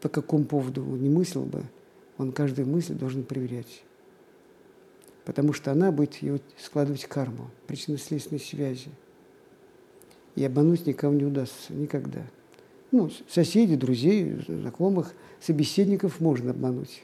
по 0.01 0.09
какому 0.09 0.45
поводу 0.45 0.83
он 0.83 1.01
не 1.01 1.09
мыслил 1.09 1.43
бы, 1.43 1.63
он 2.17 2.31
каждую 2.31 2.67
мысль 2.67 2.93
должен 2.93 3.23
проверять. 3.23 3.83
Потому 5.25 5.51
что 5.53 5.71
она 5.71 5.91
будет 5.91 6.15
его 6.17 6.39
складывать 6.57 7.05
карму, 7.05 7.49
причинно-следственные 7.67 8.39
связи. 8.39 8.89
И 10.35 10.45
обмануть 10.45 10.85
никого 10.85 11.13
не 11.13 11.25
удастся 11.25 11.73
никогда. 11.73 12.21
Ну, 12.91 13.09
соседей, 13.27 13.75
друзей, 13.75 14.39
знакомых, 14.47 15.13
собеседников 15.41 16.21
можно 16.21 16.51
обмануть. 16.51 17.03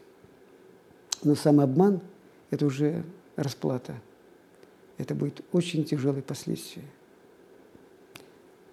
Но 1.24 1.36
сам 1.36 1.60
обман– 1.60 2.02
это 2.52 2.66
уже 2.66 3.04
расплата. 3.36 3.96
Это 4.98 5.16
будет 5.16 5.42
очень 5.52 5.84
тяжелые 5.86 6.22
последствия. 6.22 6.84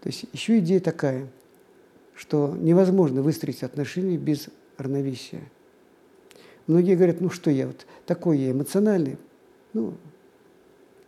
То 0.03 0.09
есть 0.09 0.25
еще 0.33 0.59
идея 0.59 0.81
такая, 0.81 1.29
что 2.15 2.55
невозможно 2.59 3.23
выстроить 3.23 3.63
отношения 3.63 4.17
без 4.17 4.49
равновесия. 4.77 5.43
Многие 6.67 6.97
говорят, 6.97 7.21
ну 7.21 7.31
что 7.31 7.51
я 7.51 7.67
вот 7.67 7.87
такой 8.07 8.39
я 8.39 8.51
эмоциональный, 8.51 9.19
ну, 9.73 9.95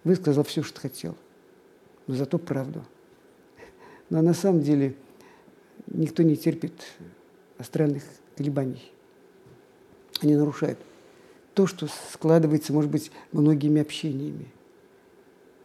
высказал 0.04 0.44
все, 0.44 0.62
что 0.62 0.80
хотел, 0.80 1.16
но 2.06 2.14
зато 2.14 2.38
правду. 2.38 2.84
Но 4.10 4.22
на 4.22 4.34
самом 4.34 4.62
деле 4.62 4.94
никто 5.86 6.22
не 6.22 6.36
терпит 6.36 6.72
астральных 7.58 8.02
колебаний. 8.36 8.92
Они 10.20 10.36
нарушают 10.36 10.78
то, 11.54 11.66
что 11.66 11.88
складывается, 12.12 12.72
может 12.72 12.90
быть, 12.90 13.10
многими 13.32 13.80
общениями. 13.80 14.46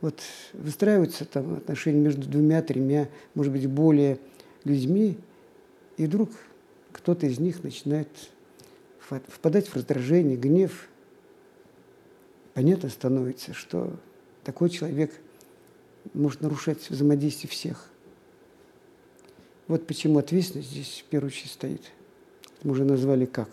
Вот 0.02 0.22
выстраиваются 0.54 1.26
там 1.26 1.56
отношения 1.56 2.00
между 2.00 2.28
двумя, 2.28 2.62
тремя, 2.62 3.10
может 3.34 3.52
быть, 3.52 3.68
более 3.68 4.20
людьми, 4.64 5.18
и 5.98 6.06
вдруг 6.06 6.30
кто-то 6.92 7.26
из 7.26 7.40
них 7.40 7.64
начинает 7.64 8.10
впадать 9.00 9.68
в 9.68 9.76
раздражение, 9.76 10.38
гнев. 10.38 10.90
Понятно 12.54 12.90
становится, 12.90 13.54
что 13.54 13.96
такой 14.44 14.70
человек 14.70 15.12
может 16.14 16.42
нарушать 16.42 16.90
взаимодействие 16.90 17.50
всех. 17.50 17.90
Вот 19.68 19.86
почему 19.86 20.20
ответственность 20.20 20.70
здесь 20.70 21.04
в 21.06 21.10
первую 21.10 21.30
очередь 21.30 21.52
стоит. 21.52 21.82
Мы 22.64 22.72
уже 22.72 22.86
назвали 22.86 23.26
как 23.26 23.50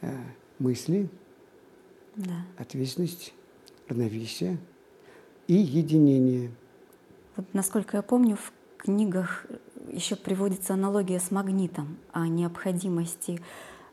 э, 0.00 0.12
мысли, 0.58 1.08
да. 2.16 2.44
ответственность, 2.58 3.32
равновесие 3.88 4.58
и 5.46 5.54
единение. 5.54 6.50
Вот, 7.36 7.46
насколько 7.52 7.96
я 7.96 8.02
помню, 8.02 8.36
в 8.36 8.52
книгах 8.78 9.46
еще 9.90 10.16
приводится 10.16 10.74
аналогия 10.74 11.20
с 11.20 11.30
магнитом 11.30 11.96
о 12.12 12.26
необходимости 12.26 13.40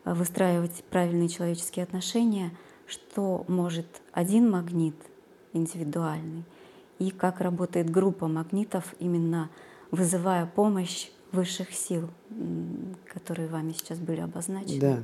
выстраивать 0.04 0.84
правильные 0.90 1.28
человеческие 1.28 1.84
отношения, 1.84 2.50
что 2.86 3.44
может 3.48 3.86
один 4.12 4.50
магнит 4.50 4.96
индивидуальный 5.52 6.44
и 6.98 7.10
как 7.10 7.40
работает 7.40 7.90
группа 7.90 8.28
магнитов, 8.28 8.94
именно 8.98 9.50
вызывая 9.90 10.46
помощь 10.46 11.08
высших 11.32 11.72
сил, 11.72 12.10
которые 13.12 13.48
вами 13.48 13.72
сейчас 13.72 13.98
были 13.98 14.20
обозначены. 14.20 14.80
Да. 14.80 15.02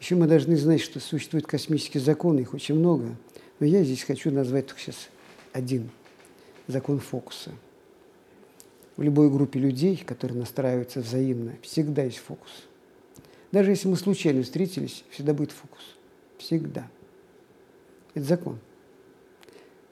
Еще 0.00 0.14
мы 0.14 0.26
должны 0.26 0.56
знать, 0.56 0.80
что 0.80 0.98
существуют 0.98 1.46
космические 1.46 2.02
законы, 2.02 2.40
их 2.40 2.54
очень 2.54 2.74
много. 2.74 3.16
Но 3.58 3.66
я 3.66 3.84
здесь 3.84 4.02
хочу 4.02 4.30
назвать 4.30 4.66
только 4.66 4.80
сейчас 4.80 5.10
один– 5.52 5.90
закон 6.66 7.00
фокуса. 7.00 7.50
В 8.96 9.02
любой 9.02 9.30
группе 9.30 9.60
людей, 9.60 9.98
которые 9.98 10.38
настраиваются 10.38 11.00
взаимно, 11.00 11.52
всегда 11.60 12.04
есть 12.04 12.16
фокус. 12.16 12.50
Даже 13.52 13.70
если 13.70 13.88
мы 13.88 13.96
случайно 13.96 14.42
встретились, 14.42 15.04
всегда 15.10 15.34
будет 15.34 15.52
фокус. 15.52 15.82
Всегда. 16.38 16.88
Это 18.14 18.24
закон. 18.24 18.58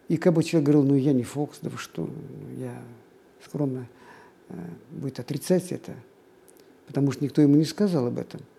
И 0.09 0.17
как 0.17 0.33
бы 0.33 0.43
человек 0.43 0.71
говорил, 0.71 0.85
ну 0.85 0.95
я 0.95 1.13
не 1.13 1.23
фокус, 1.23 1.59
да 1.61 1.69
вы 1.69 1.77
что, 1.77 2.09
я 2.57 2.83
скромно 3.45 3.87
э, 4.49 4.55
будет 4.91 5.21
отрицать 5.21 5.71
это, 5.71 5.95
потому 6.87 7.13
что 7.13 7.25
никто 7.25 7.43
ему 7.43 7.57
не 7.57 7.67
сказал 7.67 8.07
об 8.07 8.19
этом– 8.19 8.41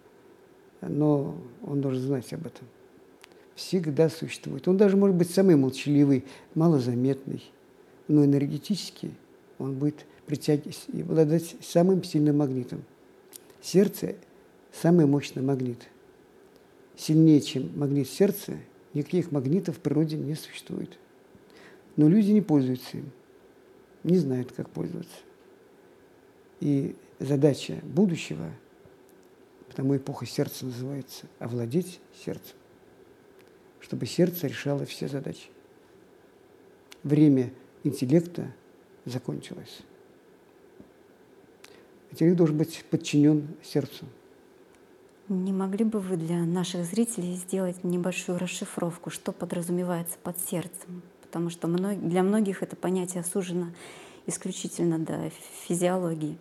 но 0.82 1.36
он 1.66 1.82
должен 1.82 2.02
знать 2.02 2.32
об 2.34 2.46
этом. 2.46 2.68
Всегда 3.56 4.10
существует. 4.10 4.68
Он 4.68 4.78
даже 4.78 4.96
может 4.96 5.16
быть 5.16 5.30
самый 5.30 5.56
молчаливый, 5.56 6.24
малозаметный, 6.56 7.44
но 8.08 8.24
энергетически 8.24 9.12
он 9.58 9.76
будет 9.76 10.06
притягивать 10.26 10.86
и 10.94 11.02
обладать 11.02 11.56
самым 11.62 12.04
сильным 12.04 12.38
магнитом. 12.38 12.84
Сердце– 13.62 14.16
самый 14.72 15.06
мощный 15.06 15.42
магнит. 15.42 15.90
Сильнее, 16.96 17.42
чем 17.42 17.78
магнит 17.78 18.08
сердца, 18.08 18.58
никаких 18.94 19.32
магнитов 19.32 19.78
в 19.78 19.80
природе 19.80 20.16
не 20.16 20.36
существует. 20.36 20.98
Но 21.98 22.08
люди 22.08 22.32
не 22.32 22.42
пользуются 22.42 22.98
им, 22.98 23.12
не 24.04 24.18
знают, 24.18 24.54
как 24.54 24.70
пользоваться. 24.70 25.18
И 26.62 26.96
задача 27.20 27.80
будущего– 27.84 28.50
потому 29.80 29.96
эпоха 29.96 30.26
сердца 30.26 30.66
называется, 30.66 31.26
овладеть 31.40 32.02
сердцем, 32.26 32.58
чтобы 33.80 34.08
сердце 34.08 34.48
решало 34.48 34.86
все 34.86 35.08
задачи. 35.08 35.48
Время 37.04 37.54
интеллекта 37.86 38.54
закончилось. 39.06 39.80
Интеллект 42.12 42.36
должен 42.36 42.58
быть 42.58 42.84
подчинен 42.90 43.48
сердцу. 43.64 44.06
Не 45.30 45.54
могли 45.54 45.86
бы 45.86 46.02
вы 46.02 46.18
для 46.18 46.44
наших 46.44 46.84
зрителей 46.84 47.36
сделать 47.36 47.82
небольшую 47.86 48.38
расшифровку, 48.38 49.10
что 49.10 49.32
подразумевается 49.32 50.18
под 50.22 50.38
сердцем? 50.42 51.04
Потому 51.22 51.50
что 51.50 51.70
для 51.70 52.24
многих 52.24 52.64
это 52.64 52.76
понятие 52.76 53.24
сужено 53.24 53.68
исключительно 54.28 55.00
до 55.00 55.32
физиологии. 55.70 56.38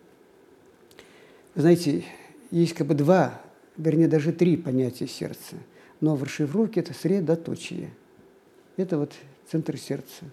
Вы 1.55 1.61
знаете, 1.61 2.05
есть 2.51 2.75
как 2.75 2.87
бы 2.87 2.95
два, 2.95 3.41
вернее, 3.77 4.09
даже 4.09 4.33
три 4.33 4.57
понятия 4.57 5.07
сердца. 5.07 5.57
Но 6.01 6.15
в 6.15 6.23
расшифровке 6.23 6.81
это 6.81 6.95
средоточие. 6.95 7.91
Это 8.77 8.99
вот 8.99 9.13
центр 9.51 9.77
сердца. 9.77 10.25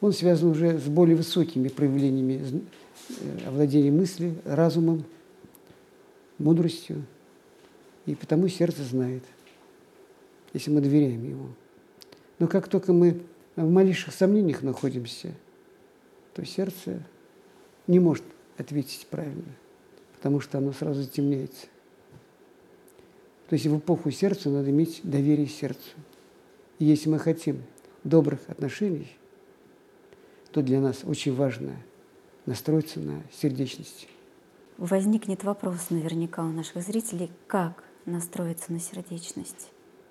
Он 0.00 0.12
связан 0.12 0.50
уже 0.50 0.78
с 0.78 0.84
более 0.84 1.16
высокими 1.16 1.68
проявлениями 1.68 2.62
э, 3.08 3.48
овладения 3.48 3.92
мыслью, 3.92 4.36
разумом, 4.44 5.04
мудростью. 6.38 7.04
И 8.06 8.14
потому 8.14 8.48
сердце 8.48 8.82
знает, 8.82 9.22
если 10.54 10.70
мы 10.70 10.80
доверяем 10.80 11.22
ему. 11.28 11.48
Но 12.38 12.48
как 12.48 12.68
только 12.68 12.92
мы 12.92 13.20
в 13.56 13.70
малейших 13.70 14.14
сомнениях 14.14 14.62
находимся, 14.62 15.34
то 16.34 16.44
сердце 16.44 17.02
не 17.86 17.98
может 17.98 18.24
ответить 18.56 19.06
правильно, 19.10 19.44
потому 20.20 20.40
что 20.40 20.58
оно 20.58 20.72
сразу 20.72 21.00
затемняется. 21.00 21.66
То 23.48 23.54
есть 23.54 23.64
в 23.64 23.78
эпоху 23.78 24.10
сердца 24.10 24.50
надо 24.50 24.68
иметь 24.68 25.00
доверие 25.02 25.46
сердцу. 25.46 25.92
И 26.78 26.84
если 26.84 27.08
мы 27.08 27.18
хотим 27.18 27.62
добрых 28.04 28.40
отношений, 28.48 29.16
то 30.52 30.60
для 30.60 30.78
нас 30.78 31.04
очень 31.04 31.34
важно 31.34 31.74
настроиться 32.44 33.00
на 33.00 33.22
сердечность. 33.32 34.08
Возникнет 34.76 35.42
вопрос 35.42 35.88
наверняка 35.88 36.44
у 36.44 36.52
наших 36.52 36.82
зрителей, 36.82 37.30
как 37.46 37.82
настроиться 38.04 38.74
на 38.74 38.78
сердечность? 38.78 39.70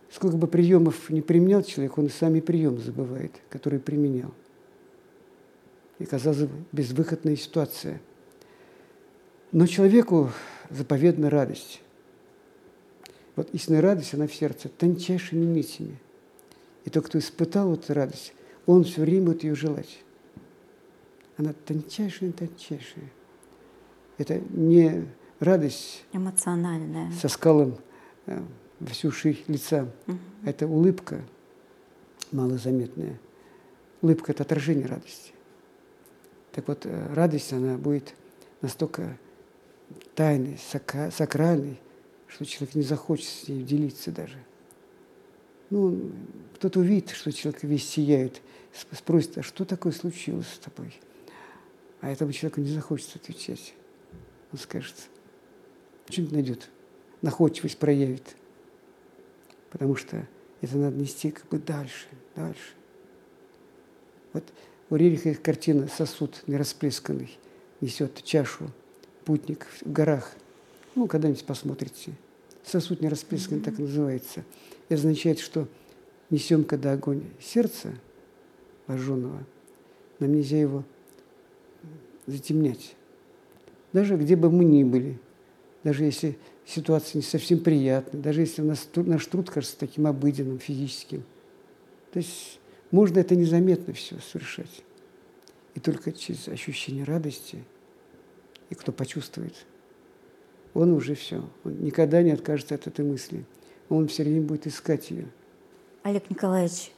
Сколько 0.09 0.37
бы 0.37 0.47
приемов 0.47 1.11
не 1.11 1.21
применял 1.21 1.61
человек, 1.61 1.99
он 1.99 2.07
и 2.07 2.09
сами 2.09 2.39
прием 2.39 2.79
забывает, 2.79 3.33
который 3.51 3.79
применял. 3.79 4.33
И 5.99 6.05
казалось 6.05 6.39
бы, 6.39 6.65
безвыходная 6.71 7.35
ситуация. 7.35 8.01
Но 9.51 9.65
человеку 9.65 10.31
заповедна 10.69 11.29
радость. 11.29 11.81
Вот 13.35 13.49
истинная 13.53 13.81
радость, 13.81 14.13
она 14.13 14.27
в 14.27 14.33
сердце, 14.33 14.69
тончайшими 14.69 15.43
нитями. 15.43 15.97
И 16.85 16.89
тот, 16.89 17.05
кто 17.05 17.17
испытал 17.17 17.73
эту 17.73 17.93
радость, 17.93 18.33
он 18.65 18.83
все 18.83 19.01
время 19.01 19.27
будет 19.27 19.43
ее 19.43 19.55
желать. 19.55 19.99
Она 21.37 21.53
тончайшая-тончайшая. 21.65 23.09
Это 24.17 24.39
не 24.49 25.05
радость 25.39 26.03
эмоциональная 26.11 27.11
со 27.13 27.29
скалом 27.29 27.77
э, 28.25 28.41
всю 28.87 29.11
ширь 29.11 29.41
лица. 29.47 29.87
Угу. 30.07 30.17
Это 30.45 30.67
улыбка 30.67 31.21
малозаметная. 32.31 33.19
Улыбка– 34.01 34.31
это 34.33 34.43
отражение 34.43 34.85
радости. 34.85 35.31
Так 36.51 36.67
вот, 36.67 36.85
э, 36.85 37.13
радость, 37.13 37.53
она 37.53 37.77
будет 37.77 38.13
настолько 38.61 39.17
тайной, 40.19 40.57
сакральной, 40.57 41.79
что 42.27 42.43
человек 42.43 42.75
не 42.75 42.81
захочет 42.81 43.25
с 43.25 43.47
ней 43.47 43.63
делиться 43.63 44.11
даже. 44.11 44.38
Ну, 45.69 46.11
кто-то 46.55 46.81
увидит, 46.81 47.11
что 47.11 47.31
человек 47.31 47.63
весь 47.63 47.88
сияет, 47.88 48.41
спросит, 48.91 49.38
а 49.38 49.43
что 49.43 49.63
такое 49.63 49.93
случилось 49.93 50.49
с 50.53 50.57
тобой? 50.57 50.93
А 52.01 52.11
этому 52.11 52.33
человеку 52.33 52.59
не 52.59 52.69
захочется 52.69 53.17
отвечать. 53.17 53.73
Он 54.51 54.59
скажет, 54.59 54.93
что-нибудь 56.09 56.33
найдет, 56.33 56.69
находчивость 57.21 57.77
проявит. 57.77 58.35
Потому 59.69 59.95
что 59.95 60.27
это 60.59 60.75
надо 60.75 60.97
нести 60.97 61.31
как 61.31 61.47
бы 61.47 61.59
дальше, 61.59 62.07
дальше. 62.35 62.73
Вот 64.33 64.43
у 64.89 64.97
Рериха 64.97 65.33
картина 65.35 65.88
«Сосуд 65.88 66.43
нерасплесканный» 66.45 67.39
несет 67.79 68.21
чашу 68.25 68.69
путник 69.29 69.67
в 69.86 69.91
горах. 69.91 70.33
Ну, 70.95 71.05
когда-нибудь 71.05 71.45
посмотрите. 71.45 72.13
Сосуд 72.65 73.00
нерасплесканный 73.00 73.62
так 73.62 73.77
называется. 73.77 74.43
И 74.89 74.95
означает, 74.95 75.38
что 75.38 75.67
несем, 76.32 76.63
когда 76.63 76.93
огонь 76.93 77.21
сердца 77.39 77.93
вожженного, 78.88 79.45
нам 80.17 80.34
нельзя 80.34 80.60
его 80.60 80.84
затемнять. 82.25 82.95
Даже 83.93 84.17
где 84.17 84.36
бы 84.36 84.49
мы 84.49 84.65
ни 84.65 84.84
были, 84.84 85.19
даже 85.84 86.06
если 86.06 86.36
ситуация 86.65 87.19
не 87.19 87.23
совсем 87.23 87.60
приятная, 87.60 88.23
даже 88.23 88.41
если 88.41 88.63
нас, 88.63 88.89
наш 88.95 89.27
труд 89.27 89.51
кажется 89.51 89.77
таким 89.77 90.08
обыденным, 90.08 90.58
физическим. 90.58 91.23
То 92.13 92.17
есть 92.17 92.60
можно 92.89 93.19
это 93.19 93.36
незаметно 93.36 93.93
все 93.93 94.15
совершать. 94.32 94.82
И 95.75 95.80
только 95.80 96.12
через 96.13 96.47
ощущение 96.47 97.03
радости, 97.03 97.63
и 98.69 98.75
кто 98.75 98.91
почувствует, 98.91 99.65
он 100.73 100.91
уже 100.91 101.15
все. 101.15 101.43
Он 101.63 101.79
никогда 101.82 102.21
не 102.21 102.32
откажется 102.32 102.75
от 102.75 102.88
этой 102.88 103.03
мысли. 103.03 103.45
Он 103.89 104.08
все 104.08 104.23
время 104.23 104.41
будет 104.41 104.67
искать 104.67 105.10
ее. 105.10 105.27
Олег 106.03 106.29
Николаевич, 106.29 106.91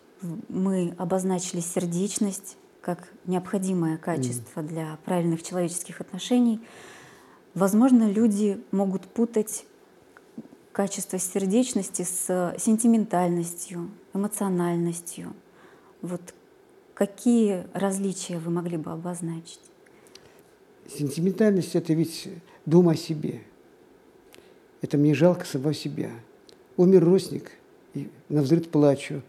мы 0.50 0.94
обозначили 0.98 1.62
сердечность 1.62 2.58
как 2.82 3.10
необходимое 3.26 3.98
качество 3.98 4.62
mm. 4.62 4.68
для 4.68 4.98
правильных 5.06 5.44
человеческих 5.44 6.02
отношений. 6.02 6.60
Возможно, 7.54 8.10
люди 8.10 8.62
могут 8.72 9.04
путать 9.04 9.66
качество 10.72 11.20
сердечности 11.20 12.04
с 12.04 12.56
сентиментальностью, 12.58 13.92
эмоциональностью. 14.14 15.34
Вот 16.02 16.22
какие 16.94 17.66
различия 17.74 18.38
вы 18.40 18.52
могли 18.52 18.78
бы 18.78 18.92
обозначить? 18.92 19.60
Сентиментальность– 20.98 21.76
это 21.76 21.94
ведь 21.94 22.28
дум 22.66 22.90
о 22.90 22.96
себе. 22.96 23.42
Это 24.82 24.98
мне 24.98 25.14
жалко 25.14 25.46
самого 25.46 25.74
себя. 25.74 26.10
Умер 26.78 27.06
родственник, 27.06 27.52
и 27.94 28.10
на 28.30 28.42
взрыв 28.42 28.68
плачу. 28.70 29.22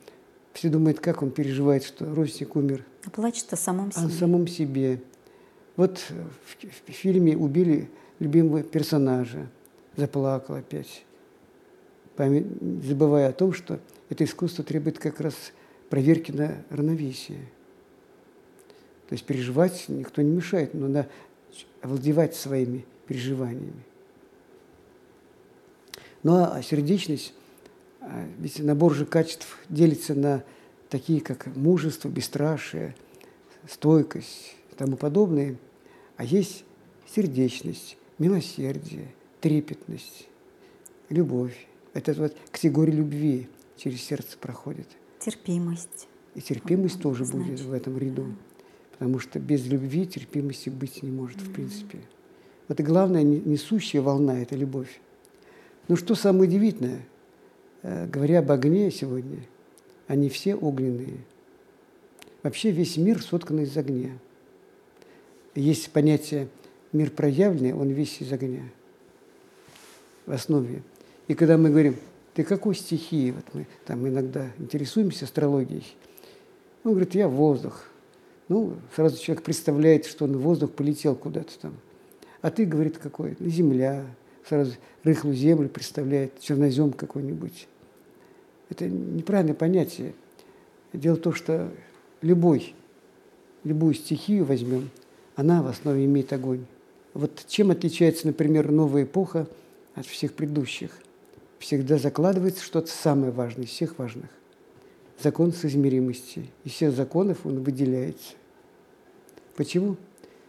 Все 0.52 0.68
думают, 0.68 1.00
как 1.00 1.22
он 1.22 1.30
переживает, 1.30 1.84
что 1.84 2.12
родственник 2.14 2.56
умер. 2.56 2.84
А 3.04 3.10
плачет 3.10 3.52
о 3.52 3.56
самом 3.56 3.92
себе. 3.92 4.06
О 4.06 4.08
самом 4.10 4.46
себе. 4.46 5.02
Вот 5.76 5.98
в, 5.98 6.90
в 6.90 6.92
фильме 6.92 7.36
убили 7.36 7.88
любимого 8.18 8.62
персонажа, 8.62 9.48
заплакал 9.96 10.56
опять, 10.56 11.04
забывая 12.16 13.28
о 13.28 13.32
том, 13.32 13.52
что 13.52 13.80
это 14.10 14.24
искусство 14.24 14.62
требует 14.62 14.98
как 14.98 15.20
раз 15.20 15.34
проверки 15.88 16.30
на 16.30 16.62
равновесие. 16.70 17.40
То 19.08 19.14
есть 19.14 19.24
переживать 19.24 19.86
никто 19.88 20.22
не 20.22 20.30
мешает, 20.30 20.74
но 20.74 20.88
надо 20.88 21.08
овладевать 21.80 22.34
своими 22.34 22.84
переживаниями. 23.06 23.84
Ну 26.22 26.36
а 26.36 26.62
сердечность, 26.62 27.34
а, 28.00 28.26
ведь 28.38 28.58
набор 28.60 28.94
же 28.94 29.06
качеств 29.06 29.58
делится 29.68 30.14
на 30.14 30.44
такие, 30.88 31.20
как 31.20 31.46
мужество, 31.56 32.08
бесстрашие, 32.08 32.94
стойкость 33.68 34.54
и 34.70 34.74
тому 34.74 34.96
подобное. 34.96 35.56
А 36.16 36.24
есть 36.24 36.64
сердечность, 37.06 37.96
милосердие, 38.18 39.14
трепетность, 39.40 40.28
любовь. 41.08 41.66
Это 41.94 42.12
вот 42.14 42.36
категория 42.50 42.92
любви 42.92 43.48
через 43.76 44.02
сердце 44.02 44.38
проходит. 44.38 44.86
Терпимость. 45.18 46.08
И 46.34 46.40
терпимость 46.40 47.00
тоже 47.02 47.24
значит. 47.24 47.50
будет 47.50 47.60
в 47.60 47.72
этом 47.72 47.98
ряду. 47.98 48.26
Потому 49.02 49.18
что 49.18 49.40
без 49.40 49.66
любви 49.66 50.06
терпимости 50.06 50.70
быть 50.70 51.02
не 51.02 51.10
может, 51.10 51.40
в 51.40 51.52
принципе. 51.52 51.98
Вот 52.68 52.78
и 52.78 52.84
главная 52.84 53.24
несущая 53.24 54.00
волна– 54.00 54.40
это 54.42 54.54
любовь. 54.54 55.00
Ну 55.88 55.96
что 55.96 56.14
самое 56.14 56.44
удивительное, 56.48 57.00
э, 57.82 58.06
говоря 58.06 58.38
об 58.38 58.52
огне 58.52 58.92
сегодня, 58.92 59.40
они 60.06 60.28
все 60.28 60.54
огненные. 60.54 61.16
Вообще 62.44 62.70
весь 62.70 62.96
мир 62.96 63.20
соткан 63.20 63.58
из 63.58 63.76
огня. 63.76 64.12
Есть 65.56 65.90
понятие 65.90 66.46
мир 66.92 67.10
проявленный, 67.10 67.72
он 67.72 67.88
весь 67.88 68.20
из 68.20 68.32
огня 68.32 68.62
в 70.26 70.30
основе. 70.30 70.84
И 71.26 71.34
когда 71.34 71.58
мы 71.58 71.70
говорим, 71.70 71.96
ты 72.34 72.44
какой 72.44 72.76
стихии, 72.76 73.32
вот 73.32 73.46
мы 73.52 73.66
там 73.84 74.06
иногда 74.06 74.52
интересуемся 74.58 75.24
астрологией, 75.24 75.92
он 76.84 76.92
говорит, 76.92 77.16
я 77.16 77.26
воздух. 77.26 77.88
Ну, 78.52 78.74
сразу 78.94 79.18
человек 79.18 79.42
представляет, 79.44 80.04
что 80.04 80.26
он 80.26 80.36
в 80.36 80.42
воздух 80.42 80.72
полетел 80.72 81.16
куда-то 81.16 81.58
там. 81.58 81.74
А 82.42 82.50
ты, 82.50 82.66
говорит, 82.66 82.98
какой? 82.98 83.34
Земля. 83.40 84.04
Сразу 84.46 84.72
рыхлую 85.04 85.34
землю 85.34 85.70
представляет, 85.70 86.38
чернозем 86.38 86.92
какой-нибудь. 86.92 87.66
Это 88.68 88.90
неправильное 88.90 89.54
понятие. 89.54 90.12
Дело 90.92 91.14
в 91.14 91.20
том, 91.20 91.32
что 91.32 91.70
любой, 92.20 92.74
любую 93.64 93.94
стихию 93.94 94.44
возьмем, 94.44 94.90
она 95.34 95.62
в 95.62 95.68
основе 95.68 96.04
имеет 96.04 96.30
огонь. 96.34 96.66
Вот 97.14 97.46
чем 97.48 97.70
отличается, 97.70 98.26
например, 98.26 98.70
новая 98.70 99.04
эпоха 99.04 99.48
от 99.94 100.04
всех 100.04 100.34
предыдущих? 100.34 100.90
Всегда 101.58 101.96
закладывается 101.96 102.62
что-то 102.62 102.90
самое 102.90 103.32
важное 103.32 103.64
из 103.64 103.70
всех 103.70 103.98
важных. 103.98 104.28
Закон 105.22 105.54
соизмеримости. 105.54 106.50
Из 106.64 106.72
всех 106.72 106.92
законов 106.92 107.46
он 107.46 107.62
выделяется. 107.62 108.34
Почему? 109.56 109.96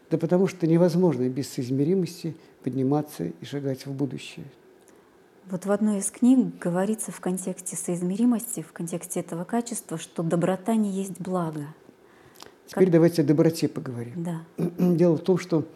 Да 0.09 0.17
потому 0.17 0.47
что 0.47 0.67
невозможно 0.67 1.27
без 1.29 1.49
соизмеримости 1.49 2.35
подниматься 2.63 3.25
и 3.25 3.45
шагать 3.45 3.85
в 3.85 3.91
будущее. 3.91 4.45
Вот 5.49 5.65
в 5.65 5.71
одной 5.71 5.99
из 5.99 6.09
книг 6.09 6.57
говорится 6.59 7.11
в 7.11 7.19
контексте 7.19 7.75
соизмеримости, 7.75 8.61
в 8.61 8.71
контексте 8.71 9.19
этого 9.19 9.43
качества, 9.43 9.97
что 9.97 10.23
доброта 10.23 10.75
не 10.75 10.89
есть 10.89 11.19
благо. 11.19 11.67
Теперь 12.67 12.85
как... 12.85 12.93
давайте 12.93 13.23
о 13.23 13.25
доброте 13.25 13.67
поговорим. 13.67 14.23
Да. 14.23 14.41
Дело 14.77 15.17
в 15.17 15.21
том, 15.21 15.37
что 15.37 15.67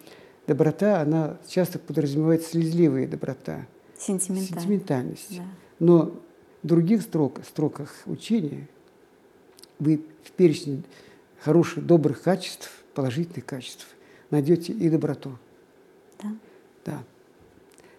доброта, 0.47 1.01
она 1.01 1.37
часто 1.47 1.79
подразумевает 1.79 2.43
слезливая 2.43 3.07
доброта. 3.07 3.67
Сентиментальность. 3.97 4.53
Сентиментальность. 4.53 5.37
Да. 5.37 5.43
Но 5.79 6.15
в 6.63 6.67
других 6.67 7.01
строк, 7.01 7.39
строках 7.45 7.93
учения 8.05 8.69
вы 9.79 10.01
в 10.23 10.31
перечне 10.31 10.83
хороших, 11.39 11.85
добрых 11.85 12.21
качеств, 12.21 12.71
положительных 12.97 13.45
качеств 13.45 13.87
найдете 14.31 14.73
и 14.73 14.89
доброту. 14.89 15.37
Да. 16.19 16.29
Да. 16.83 17.03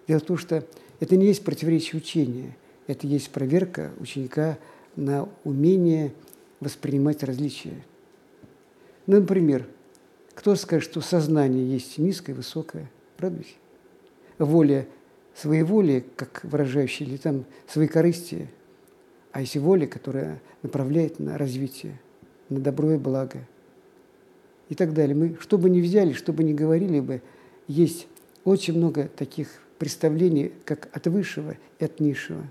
Дело 0.09 0.19
в 0.19 0.23
том, 0.23 0.37
что 0.37 0.65
это 0.99 1.15
не 1.15 1.27
есть 1.27 1.45
противоречие 1.45 2.01
учения, 2.01 2.57
это 2.85 3.07
есть 3.07 3.29
проверка 3.29 3.93
ученика 4.01 4.59
на 4.97 5.29
умение 5.45 6.13
воспринимать 6.59 7.23
различия. 7.23 7.81
Ну, 9.07 9.21
например, 9.21 9.69
кто 10.33 10.53
скажет, 10.55 10.89
что 10.91 10.99
сознание 10.99 11.65
есть 11.65 11.97
низкое, 11.97 12.35
высокое, 12.35 12.91
правда 13.15 13.37
ведь? 13.37 13.55
Воля 14.37 14.85
своей 15.33 15.63
воли, 15.63 16.03
как 16.17 16.43
выражающая, 16.43 17.07
или 17.07 17.15
там 17.15 17.45
свои 17.69 17.87
корысти, 17.87 18.49
а 19.31 19.39
если 19.39 19.59
воля, 19.59 19.87
которая 19.87 20.41
направляет 20.61 21.19
на 21.19 21.37
развитие, 21.37 22.01
на 22.49 22.59
добро 22.59 22.91
и 22.91 22.97
благо 22.97 23.47
и 24.69 24.75
так 24.75 24.93
далее. 24.93 25.15
Мы, 25.15 25.37
что 25.41 25.57
бы 25.57 25.69
ни 25.69 25.81
взяли, 25.81 26.13
что 26.13 26.31
бы 26.31 26.43
ни 26.43 26.53
говорили 26.53 26.99
бы, 26.99 27.21
есть 27.67 28.07
очень 28.45 28.77
много 28.77 29.09
таких 29.15 29.47
представлений, 29.77 30.53
как 30.65 30.89
от 30.95 31.07
высшего 31.07 31.55
и 31.79 31.85
от 31.85 31.99
низшего. 31.99 32.43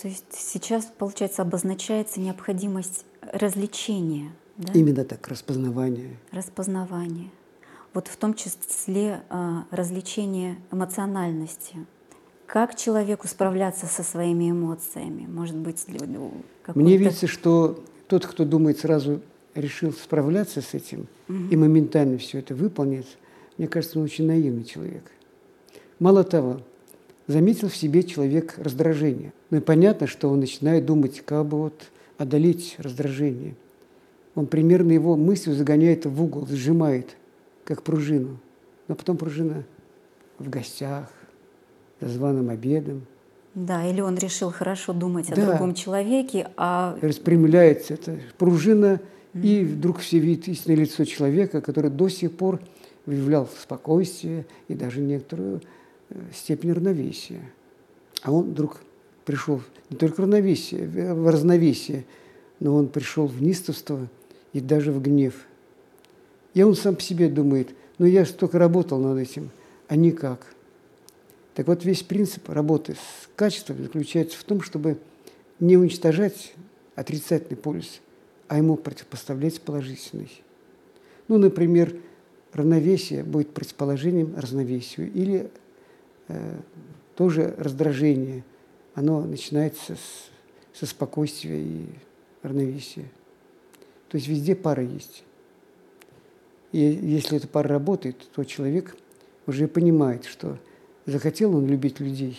То 0.00 0.08
есть 0.08 0.24
сейчас, 0.32 0.86
получается, 0.86 1.42
обозначается 1.42 2.20
необходимость 2.20 3.04
развлечения. 3.20 4.32
Да? 4.56 4.72
Именно 4.72 5.04
так, 5.04 5.28
распознавание. 5.28 6.16
Распознавание. 6.32 7.30
Вот 7.92 8.08
в 8.08 8.16
том 8.16 8.34
числе 8.34 9.20
а, 9.28 9.66
развлечение 9.70 10.56
эмоциональности. 10.70 11.76
Как 12.46 12.76
человеку 12.76 13.28
справляться 13.28 13.86
со 13.86 14.02
своими 14.02 14.50
эмоциями? 14.50 15.26
Может 15.26 15.56
быть, 15.56 15.84
Мне 16.74 16.96
видится, 16.96 17.26
что 17.26 17.82
тот, 18.08 18.26
кто 18.26 18.44
думает 18.44 18.78
сразу, 18.78 19.20
решил 19.54 19.92
справляться 19.92 20.60
с 20.60 20.74
этим 20.74 21.06
угу. 21.28 21.38
и 21.50 21.56
моментально 21.56 22.18
все 22.18 22.38
это 22.38 22.54
выполнит, 22.54 23.06
мне 23.58 23.68
кажется, 23.68 23.98
он 23.98 24.04
очень 24.04 24.26
наивный 24.26 24.64
человек. 24.64 25.04
Мало 25.98 26.24
того, 26.24 26.60
заметил 27.26 27.68
в 27.68 27.76
себе 27.76 28.02
человек 28.02 28.54
раздражение. 28.58 29.32
Ну 29.50 29.58
и 29.58 29.60
понятно, 29.60 30.06
что 30.06 30.28
он 30.28 30.40
начинает 30.40 30.86
думать, 30.86 31.20
как 31.20 31.46
бы 31.46 31.58
вот 31.58 31.74
одолеть 32.18 32.76
раздражение. 32.78 33.54
Он 34.34 34.46
примерно 34.46 34.92
его 34.92 35.16
мыслью 35.16 35.54
загоняет 35.54 36.06
в 36.06 36.22
угол, 36.22 36.46
сжимает, 36.46 37.16
как 37.64 37.82
пружину. 37.82 38.38
Но 38.88 38.94
потом 38.94 39.16
пружина 39.16 39.64
в 40.38 40.48
гостях, 40.48 41.10
за 42.00 42.08
званым 42.08 42.48
обедом. 42.48 43.06
Да, 43.54 43.84
или 43.86 44.00
он 44.00 44.16
решил 44.16 44.50
хорошо 44.50 44.92
думать 44.92 45.28
да. 45.28 45.34
о 45.34 45.46
другом 45.46 45.74
человеке, 45.74 46.48
а... 46.56 46.96
Распрямляется 47.02 47.94
эта 47.94 48.18
пружина. 48.38 49.00
И 49.34 49.62
вдруг 49.64 49.98
все 49.98 50.18
видят 50.18 50.48
истинное 50.48 50.76
лицо 50.76 51.04
человека, 51.04 51.60
который 51.60 51.90
до 51.90 52.08
сих 52.08 52.32
пор 52.32 52.60
выявлял 53.06 53.48
спокойствие 53.60 54.46
и 54.68 54.74
даже 54.74 55.00
некоторую 55.00 55.62
э, 56.08 56.20
степень 56.34 56.72
равновесия. 56.72 57.42
А 58.22 58.32
он 58.32 58.50
вдруг 58.50 58.80
пришел 59.24 59.62
не 59.88 59.96
только 59.96 60.16
в 60.16 60.20
равновесие, 60.20 60.86
в 60.86 61.30
разновесие, 61.30 62.04
но 62.58 62.74
он 62.74 62.88
пришел 62.88 63.26
в 63.26 63.40
нистовство 63.40 64.08
и 64.52 64.60
даже 64.60 64.92
в 64.92 65.00
гнев. 65.00 65.46
И 66.54 66.62
он 66.62 66.74
сам 66.74 66.96
по 66.96 67.02
себе 67.02 67.28
думает, 67.28 67.70
ну 67.98 68.06
я 68.06 68.24
же 68.24 68.32
только 68.32 68.58
работал 68.58 68.98
над 68.98 69.18
этим, 69.18 69.50
а 69.88 69.96
никак. 69.96 70.46
Так 71.54 71.68
вот, 71.68 71.84
весь 71.84 72.02
принцип 72.02 72.48
работы 72.48 72.94
с 72.94 73.28
качеством 73.36 73.82
заключается 73.82 74.38
в 74.38 74.44
том, 74.44 74.60
чтобы 74.60 74.98
не 75.58 75.76
уничтожать 75.76 76.54
отрицательный 76.94 77.56
полюс, 77.56 78.00
а 78.50 78.56
ему 78.56 78.76
противопоставлять 78.76 79.60
положительный. 79.60 80.42
Ну, 81.28 81.38
например, 81.38 81.94
равновесие 82.52 83.22
будет 83.22 83.54
предположением 83.54 84.34
разновесию 84.36 85.12
или 85.12 85.48
э, 86.26 86.56
тоже 87.14 87.54
раздражение. 87.58 88.42
Оно 88.96 89.20
начинается 89.20 89.94
с, 89.94 90.30
со 90.76 90.86
спокойствия 90.86 91.62
и 91.62 91.86
равновесия. 92.42 93.08
То 94.08 94.16
есть 94.16 94.26
везде 94.26 94.56
пара 94.56 94.82
есть. 94.82 95.22
И 96.72 96.80
если 96.80 97.36
эта 97.36 97.46
пара 97.46 97.68
работает, 97.68 98.16
то 98.34 98.42
человек 98.42 98.96
уже 99.46 99.68
понимает, 99.68 100.24
что 100.24 100.58
захотел 101.06 101.54
он 101.54 101.68
любить 101.68 102.00
людей, 102.00 102.36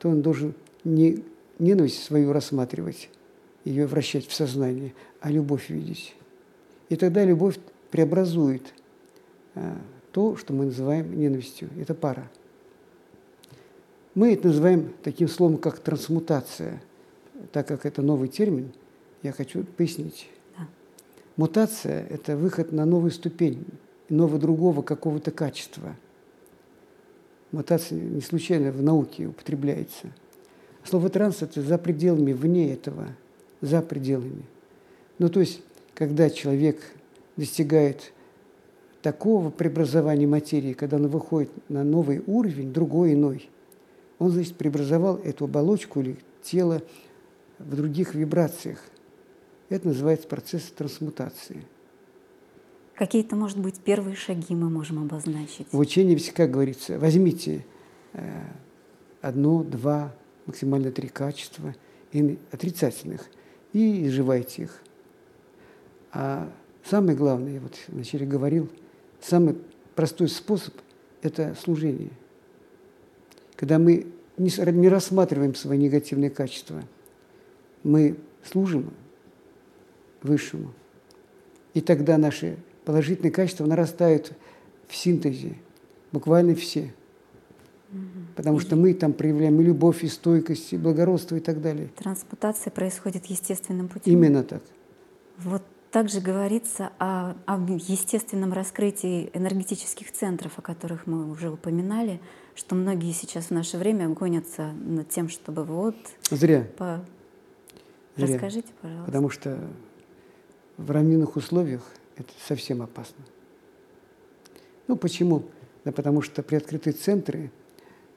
то 0.00 0.10
он 0.10 0.20
должен 0.20 0.52
не 0.84 1.24
ненависть 1.58 2.04
свою 2.04 2.34
рассматривать, 2.34 3.08
ее 3.64 3.86
вращать 3.86 4.26
в 4.26 4.34
сознание, 4.34 4.94
а 5.20 5.30
любовь 5.30 5.70
видеть. 5.70 6.14
И 6.88 6.96
тогда 6.96 7.24
любовь 7.24 7.58
преобразует– 7.90 8.62
Э, 9.54 9.76
то, 10.12 10.36
что 10.36 10.52
мы 10.52 10.66
называем 10.66 11.18
ненавистью. 11.18 11.70
Это 11.78 11.94
пара. 11.94 12.30
Мы 14.14 14.32
это 14.32 14.48
называем 14.48 14.92
таким 15.02 15.28
словом, 15.28 15.58
как 15.58 15.80
трансмутация. 15.80 16.82
Так 17.52 17.66
как 17.66 17.84
это 17.84 18.00
новый 18.00 18.28
термин, 18.28 18.72
я 19.22 19.32
хочу 19.32 19.64
пояснить. 19.64 20.28
Да. 20.56 20.68
Мутация– 21.36 22.06
это 22.10 22.36
выход 22.36 22.70
на 22.72 22.84
новую 22.84 23.10
ступень, 23.10 23.66
нового 24.08 24.38
другого 24.38 24.82
какого-то 24.82 25.30
качества. 25.32 25.96
Мутация 27.50 28.00
не 28.00 28.20
случайно 28.20 28.70
в 28.70 28.82
науке 28.82 29.26
употребляется. 29.26 30.12
Слово 30.84 31.08
«транс»– 31.08 31.38
это 31.42 31.60
за 31.60 31.78
пределами, 31.78 32.32
вне 32.32 32.72
этого, 32.72 33.08
за 33.60 33.82
пределами. 33.82 34.44
Ну, 35.18 35.28
то 35.28 35.40
есть, 35.40 35.62
когда 35.94 36.30
человек 36.30 36.80
достигает 37.36 38.12
такого 39.02 39.50
преобразования 39.50 40.26
материи, 40.26 40.72
когда 40.72 40.96
она 40.96 41.08
выходит 41.08 41.50
на 41.68 41.84
новый 41.84 42.22
уровень, 42.26 42.72
другой, 42.72 43.12
иной, 43.12 43.48
он, 44.18 44.30
значит, 44.30 44.56
преобразовал 44.56 45.16
эту 45.16 45.44
оболочку 45.44 46.00
или 46.00 46.16
тело 46.42 46.82
в 47.58 47.76
других 47.76 48.14
вибрациях. 48.14 48.80
Это 49.68 49.88
называется 49.88 50.26
процесс 50.28 50.62
трансмутации. 50.64 51.64
Какие-то, 52.94 53.34
может 53.34 53.58
быть, 53.58 53.80
первые 53.80 54.14
шаги 54.14 54.54
мы 54.54 54.70
можем 54.70 55.00
обозначить? 55.00 55.66
В 55.72 55.78
учении 55.78 56.14
всегда 56.16 56.46
говорится, 56.46 56.98
возьмите 56.98 57.66
э, 58.12 58.42
одно, 59.20 59.64
два, 59.64 60.14
максимально 60.46 60.92
три 60.92 61.08
качества 61.08 61.74
отрицательных 62.52 63.28
и 63.74 64.06
изживайте 64.06 64.62
их. 64.62 64.80
А 66.12 66.50
самое 66.82 67.16
главное, 67.16 67.52
я 67.52 67.60
вот 67.60 67.74
вначале 67.88 68.24
говорил– 68.24 68.70
Самый 69.24 69.56
простой 69.94 70.28
способ– 70.28 70.74
это 71.22 71.56
служение. 71.58 72.10
Когда 73.56 73.78
мы 73.78 74.06
не 74.36 74.88
рассматриваем 74.88 75.54
свои 75.54 75.78
негативные 75.78 76.28
качества, 76.28 76.82
мы 77.82 78.16
служим 78.44 78.90
Высшему. 80.22 80.72
И 81.72 81.80
тогда 81.80 82.18
наши 82.18 82.58
положительные 82.84 83.30
качества 83.30 83.64
нарастают 83.64 84.32
в 84.88 84.94
синтезе, 84.94 85.54
буквально 86.12 86.54
все. 86.54 86.92
Потому 88.36 88.60
что 88.60 88.76
мы 88.76 88.94
там 88.94 89.12
проявляем 89.12 89.60
и 89.60 89.64
любовь, 89.64 90.02
и 90.04 90.08
стойкость, 90.08 90.72
и 90.72 90.76
благородство, 90.76 91.36
и 91.36 91.40
так 91.40 91.60
далее. 91.60 91.88
Трансмутация 91.96 92.70
происходит 92.70 93.26
естественным 93.26 93.88
путем. 93.88 94.12
Именно 94.12 94.42
так. 94.42 94.62
Вот 95.38 95.62
также 95.90 96.20
говорится 96.20 96.90
о, 96.98 97.36
о 97.46 97.56
естественном 97.56 98.52
раскрытии 98.52 99.30
энергетических 99.32 100.10
центров, 100.10 100.58
о 100.58 100.62
которых 100.62 101.06
мы 101.06 101.30
уже 101.30 101.50
упоминали, 101.50 102.20
что 102.56 102.74
многие 102.74 103.12
сейчас 103.12 103.46
в 103.46 103.50
наше 103.52 103.78
время 103.78 104.08
гонятся 104.08 104.72
над 104.72 105.08
тем, 105.08 105.28
чтобы 105.28 105.62
вот... 105.62 105.94
Зря. 106.30 106.66
По... 106.76 107.04
Зря. 108.16 108.34
Расскажите, 108.34 108.68
пожалуйста. 108.80 109.06
Потому 109.06 109.30
что 109.30 109.58
в 110.76 110.90
равнинных 110.90 111.36
условиях 111.36 111.82
это 112.16 112.30
совсем 112.44 112.82
опасно. 112.82 113.24
Ну 114.88 114.96
почему? 114.96 115.44
Да 115.84 115.92
потому 115.92 116.22
что 116.22 116.42
приоткрытые 116.42 116.94
центры 116.94 117.50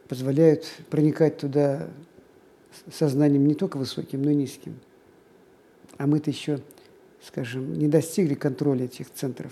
позволяют 0.07 0.65
проникать 0.89 1.37
туда 1.37 1.89
сознанием 2.91 3.47
не 3.47 3.55
только 3.55 3.77
высоким, 3.77 4.21
но 4.21 4.31
и 4.31 4.35
низким. 4.35 4.79
А 5.97 6.05
мы-то 6.07 6.29
еще 6.29 6.59
скажем, 7.27 7.73
не 7.77 7.87
достигли 7.87 8.35
контроля 8.35 8.85
этих 8.85 9.11
центров. 9.11 9.51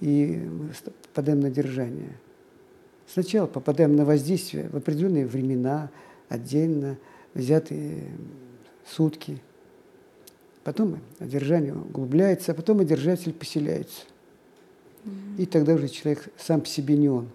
и 0.00 0.26
мы 0.26 0.70
попадаем 1.08 1.40
на 1.40 1.50
держание. 1.50 2.16
Сначала 3.06 3.46
попадаем 3.46 3.96
на 3.96 4.04
воздействие 4.04 4.68
в 4.68 4.76
определенные 4.76 5.26
времена, 5.26 5.90
отдельно, 6.28 6.96
взятые 7.34 8.04
сутки. 8.86 9.42
Потом 10.64 11.00
одержание 11.18 11.74
углубляется, 11.74 12.52
а 12.52 12.54
потом 12.54 12.80
одержатель 12.80 13.32
поселяется. 13.32 14.02
И 15.38 15.46
тогда 15.46 15.74
уже 15.74 15.88
человек 15.88 16.28
сам 16.38 16.60
по 16.60 16.66
себе 16.66 16.96
не 16.96 17.08
он. 17.08 17.28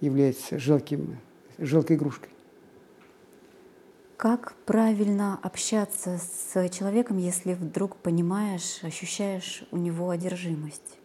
Является 0.00 0.58
жалким, 0.58 1.18
жалкой 1.58 1.96
игрушкой. 1.96 2.30
Как 4.16 4.54
правильно 4.66 5.38
общаться 5.42 6.18
с 6.18 6.68
человеком, 6.68 7.18
если 7.18 7.54
вдруг 7.54 7.96
понимаешь, 7.96 8.78
ощущаешь 8.82 9.64
у 9.72 9.76
него 9.76 10.10
одержимость? 10.10 10.98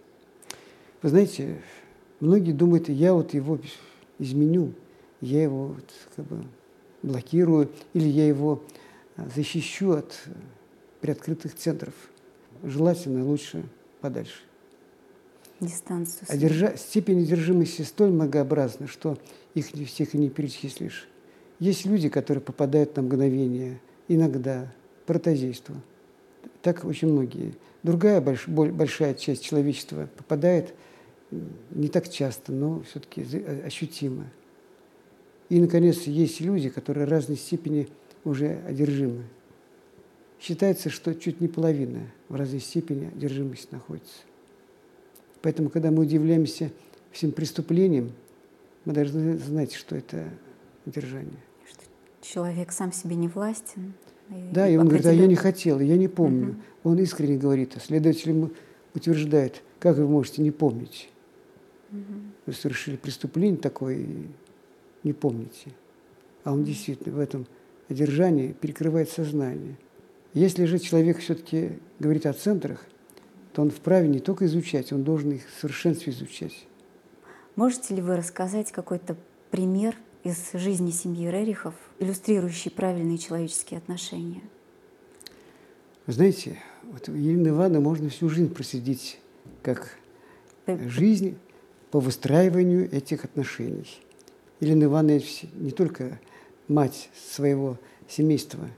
Вы 1.02 1.10
знаете, 1.10 1.62
многие 2.20 2.52
думают, 2.52 2.90
я 2.90 3.14
вот 3.14 3.34
его 3.34 3.60
изменю, 4.20 4.74
я 5.22 5.42
его 5.42 5.68
вот 5.70 5.94
как 6.16 6.26
бы 6.26 6.44
блокирую, 7.02 7.72
или 7.94 8.08
я 8.08 8.28
его 8.28 8.64
а, 9.16 9.28
защищу 9.36 9.94
от 9.94 10.20
приоткрытых 11.02 11.56
центров. 11.56 11.94
Желательно 12.64 13.26
лучше 13.26 13.64
подальше. 14.02 14.42
Дистанцию. 15.60 16.26
Одержа... 16.28 16.76
Степень 16.78 17.24
одержимости 17.24 17.82
столь 17.82 18.12
многообразна, 18.12 18.88
что 18.88 19.18
их 19.56 19.74
не 19.74 19.86
всех 19.86 20.14
и 20.14 20.18
не 20.18 20.30
перечислишь. 20.30 21.08
Есть 21.60 21.86
люди, 21.86 22.10
которые 22.10 22.42
попадают 22.42 22.96
на 22.96 23.02
мгновение, 23.02 23.82
иногда, 24.08 24.72
протозейство. 25.06 25.76
Так 26.62 26.86
очень 26.86 27.08
многие. 27.08 27.56
Другая 27.82 28.22
больш... 28.22 28.48
большая 28.48 29.14
часть 29.16 29.44
человечества 29.44 30.10
попадает 30.16 30.74
не 31.72 31.88
так 31.88 32.10
часто, 32.10 32.52
но 32.52 32.82
все-таки 32.82 33.26
ощутимо. 33.66 34.26
И, 35.50 35.60
наконец, 35.60 36.04
есть 36.04 36.42
люди, 36.42 36.70
которые 36.70 37.08
в 37.08 37.10
разной 37.10 37.38
степени 37.38 37.88
уже 38.24 38.62
одержимы. 38.68 39.24
Считается, 40.40 40.90
что 40.90 41.16
чуть 41.16 41.42
не 41.42 41.48
половина 41.48 42.12
в 42.30 42.36
разной 42.36 42.60
степени 42.60 43.08
одержимости 43.08 43.70
находится. 43.72 44.20
Поэтому, 45.42 45.70
когда 45.70 45.92
мы 45.92 46.04
удивляемся 46.04 46.72
всем 47.12 47.32
преступлениям, 47.32 48.12
мы 48.86 48.94
должны 48.94 49.38
знать, 49.38 49.74
что 49.74 49.96
это 49.96 50.30
одержание. 50.86 51.40
Что 51.70 51.84
человек 52.22 52.72
сам 52.72 52.92
себе 52.92 53.16
не 53.16 53.28
властен. 53.28 53.94
Да, 54.52 54.68
и, 54.68 54.74
и 54.74 54.78
он 54.78 54.88
говорит, 54.88 55.06
а 55.06 55.14
я 55.14 55.26
не 55.26 55.36
хотел, 55.36 55.80
я 55.80 55.98
не 55.98 56.08
помню. 56.08 56.50
Угу. 56.50 56.92
Он 56.92 57.00
искренне 57.00 57.38
говорит, 57.38 57.74
а 57.76 57.80
следователь 57.80 58.52
утверждает, 58.94 59.64
как 59.80 59.98
вы 59.98 60.08
можете 60.08 60.42
не 60.42 60.52
помнить? 60.52 61.10
Угу. 61.92 62.02
Вы 62.48 62.54
совершили 62.54 62.98
преступление 62.98 63.58
такое 63.58 63.96
и 63.96 64.28
не 65.04 65.14
помните. 65.14 65.72
А 66.44 66.54
он 66.54 66.64
действительно 66.64 67.16
в 67.16 67.20
этом 67.20 67.48
одержании 67.90 68.54
перекрывает 68.54 69.10
сознание. 69.10 69.78
Если 70.34 70.66
же 70.66 70.80
человек 70.80 71.20
все-таки 71.20 71.80
говорит 72.00 72.26
о 72.26 72.34
центрах, 72.34 72.86
то 73.58 73.64
он 73.64 73.72
вправе 73.72 74.08
не 74.08 74.20
только 74.20 74.46
изучать, 74.46 74.94
он 74.94 75.04
должен 75.04 75.32
их 75.32 75.42
в 75.50 75.60
совершенстве 75.60 76.14
изучать. 76.14 76.68
Можете 77.56 77.96
ли 77.96 78.04
вы 78.04 78.16
рассказать 78.16 78.72
какой-то 78.72 79.18
пример 79.50 79.96
из 80.24 80.52
жизни 80.54 80.92
семьи 80.92 81.28
Рерихов, 81.28 81.74
иллюстрирующий 81.98 82.70
правильные 82.70 83.18
человеческие 83.18 83.80
отношения? 83.80 84.44
Знаете, 86.06 86.60
вот 86.84 87.08
Елены 87.08 87.48
Ивановны 87.48 87.80
можно 87.80 88.10
всю 88.10 88.30
жизнь 88.30 88.54
проследить 88.54 89.20
как 89.64 89.98
жизнь 90.68 91.36
по 91.90 92.00
выстраиванию 92.00 92.88
этих 92.92 93.26
отношений. 93.26 93.90
Елена 94.60 94.84
Ивановна 94.84 95.20
не 95.56 95.72
только 95.72 96.20
мать 96.68 97.10
своего 97.28 97.80
семейства, 98.08 98.70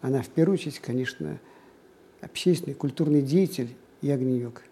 она 0.00 0.22
в 0.22 0.28
первую 0.28 0.54
очередь, 0.54 0.78
конечно, 0.78 1.38
общественный, 2.22 2.72
культурный 2.72 3.20
деятель 3.20 3.68
огневик. 4.02 4.62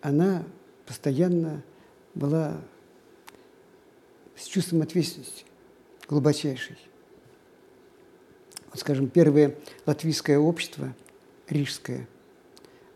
Она 0.00 0.44
постоянно 0.86 1.62
была 2.14 2.60
с 4.36 4.44
чувством 4.44 4.82
ответственности, 4.82 5.44
глубочайшей. 6.08 6.76
Вот, 8.70 8.80
скажем, 8.80 9.08
первое 9.08 9.56
латвийское 9.84 10.38
общество, 10.38 10.94
рижское, 11.48 12.08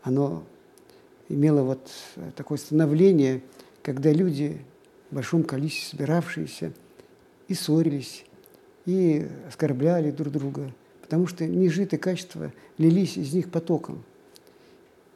оно 0.03 0.43
имело 1.29 1.63
вот 1.63 1.91
такое 2.35 2.57
становление, 2.57 3.41
когда 3.83 4.11
люди 4.11 4.61
в 5.09 5.15
большом 5.15 5.43
количестве 5.43 5.97
собиравшиеся 5.97 6.73
и 7.47 7.53
ссорились, 7.53 8.25
и 8.85 9.27
оскорбляли 9.47 10.11
друг 10.11 10.31
друга, 10.33 10.73
потому 11.01 11.27
что 11.27 11.45
нежитые 11.45 11.99
качества 11.99 12.51
лились 12.77 13.17
из 13.17 13.33
них 13.33 13.51
потоком. 13.51 14.03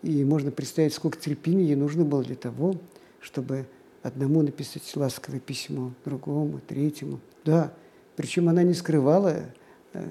И 0.05 0.23
можно 0.23 0.51
представить, 0.51 0.93
сколько 0.93 1.19
терпения 1.19 1.65
ей 1.65 1.75
нужно 1.75 2.05
было 2.05 2.23
для 2.23 2.35
того, 2.35 2.75
чтобы 3.19 3.65
одному 4.03 4.43
написать 4.43 4.95
ласковое 4.95 5.39
письмо, 5.39 5.93
другому, 6.05 6.61
третьему. 6.67 7.19
Да, 7.43 7.73
причем 8.15 8.47
она 8.47 8.61
не 8.61 8.75
скрывала 8.75 9.45
э, 9.93 10.07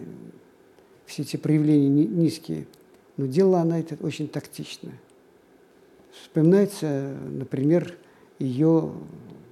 все 1.07 1.23
эти 1.23 1.37
проявления 1.37 2.07
низкие, 2.07 2.67
но 3.17 3.27
делала 3.27 3.61
она 3.61 3.79
это 3.79 3.97
очень 4.05 4.27
тактично. 4.27 4.91
Вспоминается, 6.11 7.17
например, 7.31 7.97
ее 8.41 8.95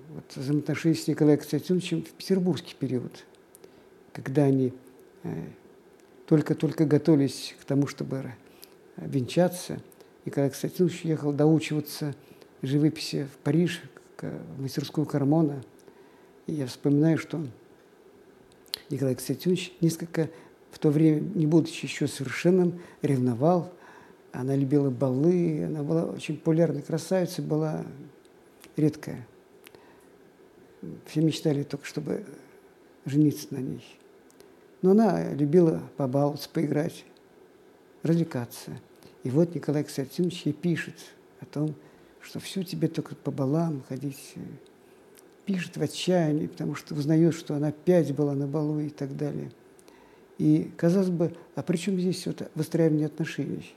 вот, 0.08 0.24
взаимоотношения 0.34 0.96
с 0.96 1.06
Николаем 1.06 1.38
Константиновичем 1.38 2.02
в 2.02 2.10
петербургский 2.10 2.74
период, 2.76 3.24
когда 4.12 4.42
они 4.42 4.72
э, 5.22 5.44
только-только 6.26 6.84
готовились 6.84 7.54
к 7.60 7.64
тому, 7.64 7.86
чтобы 7.86 8.24
э, 8.96 9.06
венчаться. 10.22 10.26
Николай 10.26 10.50
Константинович 10.50 11.04
ехал 11.04 11.32
доучиваться 11.32 12.14
живописи 12.62 13.24
в 13.24 13.38
Париж, 13.38 13.82
в 14.20 14.62
мастерскую 14.62 15.06
Кармона. 15.06 15.62
И 16.46 16.54
я 16.54 16.66
вспоминаю, 16.66 17.18
что 17.18 17.44
Николай 18.90 19.14
Константинович 19.14 19.72
несколько 19.80 20.30
в 20.70 20.78
то 20.78 20.90
время, 20.90 21.20
не 21.34 21.46
будучи 21.46 21.84
еще 21.84 22.06
совершенным, 22.06 22.80
ревновал. 23.02 23.72
Она 24.32 24.56
любила 24.56 24.90
балы, 24.90 25.64
она 25.66 25.82
была 25.82 26.04
очень 26.04 26.36
популярной 26.36 26.82
красавицей, 26.82 27.44
была 27.44 27.84
редкая. 28.76 29.26
Все 31.06 31.20
мечтали 31.20 31.64
только, 31.64 31.84
чтобы 31.84 32.24
жениться 33.04 33.48
на 33.50 33.58
ней. 33.58 33.84
Но 34.80 34.92
она 34.92 35.32
любила 35.34 35.82
побаловаться, 35.96 36.48
поиграть, 36.48 37.04
развлекаться. 38.02 38.72
И 39.22 39.30
вот 39.30 39.54
Николай 39.54 39.84
Константинович 39.84 40.46
ей 40.46 40.52
пишет 40.52 40.96
о 41.40 41.46
том, 41.46 41.74
что 42.20 42.40
все 42.40 42.62
тебе 42.62 42.88
только 42.88 43.14
по 43.14 43.30
балам 43.30 43.82
ходить. 43.88 44.34
Пишет 45.44 45.76
в 45.76 45.82
отчаянии, 45.82 46.46
потому 46.46 46.74
что 46.74 46.94
узнает, 46.94 47.34
что 47.34 47.54
она 47.54 47.68
опять 47.68 48.14
была 48.14 48.34
на 48.34 48.46
балу 48.46 48.78
и 48.80 48.90
так 48.90 49.16
далее. 49.16 49.50
И, 50.38 50.70
казалось 50.76 51.10
бы, 51.10 51.34
а 51.54 51.62
при 51.62 51.76
чем 51.76 51.98
здесь 51.98 52.26
вот 52.26 52.50
выстраивание 52.54 53.06
отношений? 53.06 53.74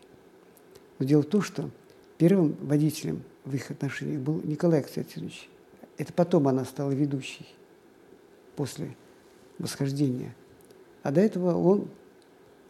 Но 0.99 1.05
дело 1.05 1.21
в 1.21 1.27
том, 1.27 1.41
что 1.41 1.69
первым 2.17 2.55
водителем 2.61 3.23
в 3.43 3.53
их 3.53 3.69
отношениях 3.71 4.21
был 4.21 4.41
Николай 4.43 4.81
Константинович. 4.81 5.49
Это 5.97 6.13
потом 6.13 6.47
она 6.47 6.65
стала 6.65 6.91
ведущей, 6.91 7.45
после 8.55 8.95
восхождения. 9.59 10.35
А 11.03 11.11
до 11.11 11.21
этого 11.21 11.55
он 11.55 11.87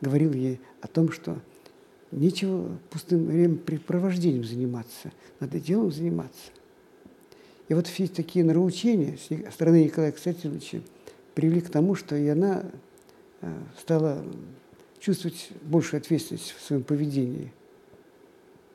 говорил 0.01 0.33
ей 0.33 0.59
о 0.81 0.87
том, 0.87 1.11
что 1.11 1.39
нечего 2.11 2.77
пустым 2.89 3.25
времяпрепровождением 3.25 4.43
заниматься, 4.43 5.11
надо 5.39 5.59
делом 5.59 5.91
заниматься. 5.91 6.51
И 7.67 7.73
вот 7.73 7.87
все 7.87 8.07
такие 8.07 8.45
нравоучения 8.45 9.17
с 9.17 9.53
стороны 9.53 9.85
Николая 9.85 10.11
Константиновича 10.11 10.81
привели 11.33 11.61
к 11.61 11.69
тому, 11.69 11.95
что 11.95 12.15
и 12.15 12.27
она 12.27 12.63
э, 13.41 13.51
стала 13.79 14.23
чувствовать 14.99 15.49
большую 15.61 15.99
ответственность 15.99 16.55
в 16.57 16.61
своем 16.63 16.83
поведении. 16.83 17.51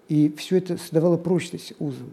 И 0.08 0.32
все 0.36 0.58
это 0.58 0.76
создавало 0.76 1.16
прочность 1.16 1.72
узам, 1.78 2.10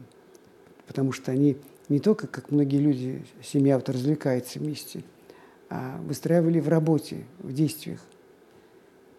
потому 0.86 1.12
что 1.12 1.32
они 1.32 1.58
не 1.90 2.00
только, 2.00 2.28
как 2.28 2.52
многие 2.52 2.78
люди, 2.78 3.26
семья 3.44 3.78
вот 3.78 3.90
развлекается 3.90 4.60
вместе, 4.60 5.04
а 5.70 6.00
выстраивали 6.02 6.60
в 6.60 6.70
работе, 6.70 7.24
в 7.40 7.54
действиях. 7.54 8.02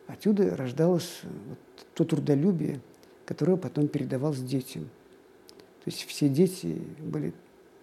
Отсюда 0.09 0.57
рождалось 0.57 1.21
вот 1.23 1.59
то 1.95 2.05
трудолюбие, 2.05 2.81
которое 3.27 3.59
потом 3.59 3.89
передавалось 3.89 4.41
детям. 4.41 4.85
То 5.85 5.91
есть 5.91 6.05
все 6.05 6.31
дети 6.31 6.83
были 6.99 7.35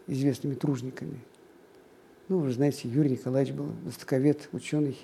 известными 0.08 0.56
тружниками. 0.56 1.20
Ну, 2.28 2.40
вы 2.40 2.52
знаете, 2.52 2.90
Юрий 2.90 3.12
Николаевич 3.12 3.54
был 3.54 3.68
востоковед, 3.84 4.50
ученый, 4.54 4.98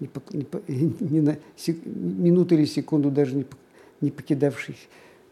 не, 0.00 0.06
по, 0.06 0.22
не, 0.34 0.44
по, 0.44 0.60
не 0.68 1.22
на 1.22 1.38
сек, 1.56 1.78
минуту 1.86 2.54
или 2.54 2.66
секунду 2.66 3.10
даже 3.10 3.36
не, 3.36 3.46
не 4.02 4.10
покидавший 4.10 4.76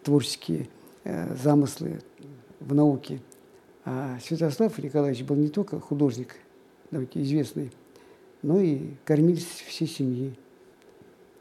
творческие 0.03 0.67
э, 1.05 1.37
замыслы 1.37 2.01
в 2.59 2.75
науке. 2.75 3.21
А 3.85 4.19
Святослав 4.25 4.79
Николаевич 4.79 5.25
был 5.25 5.37
не 5.37 5.49
только 5.49 5.79
художник, 5.79 6.37
довольно 6.91 7.11
известный, 7.17 7.71
но 8.41 8.59
и 8.61 8.95
кормились 9.05 9.45
всей 9.45 9.87
семьи. 9.87 10.35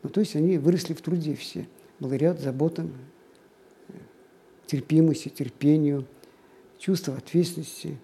Ну, 0.07 0.13
то 0.13 0.21
есть 0.21 0.37
они 0.37 0.57
выросли 0.57 0.93
в 0.93 1.01
труде 1.01 1.35
все, 1.35 1.67
благодаря 1.99 2.33
заботам, 2.33 2.93
терпимости, 4.65 5.27
терпению, 5.27 6.07
чувству 6.79 7.13
ответственности. 7.13 7.97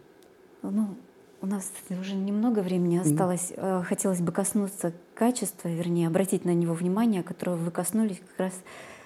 Ну, 0.63 0.97
у 1.39 1.45
нас 1.45 1.71
уже 1.89 2.15
немного 2.15 2.59
времени 2.59 2.97
осталось. 2.97 3.53
Mm-hmm. 3.55 3.83
Хотелось 3.85 4.19
бы 4.19 4.33
коснуться 4.33 4.91
качества, 5.13 5.69
вернее, 5.69 6.07
обратить 6.07 6.43
на 6.43 6.53
него 6.53 6.73
внимание, 6.73 7.23
которого 7.23 7.55
вы 7.55 7.71
коснулись, 7.71 8.19
как 8.19 8.37
раз 8.37 8.53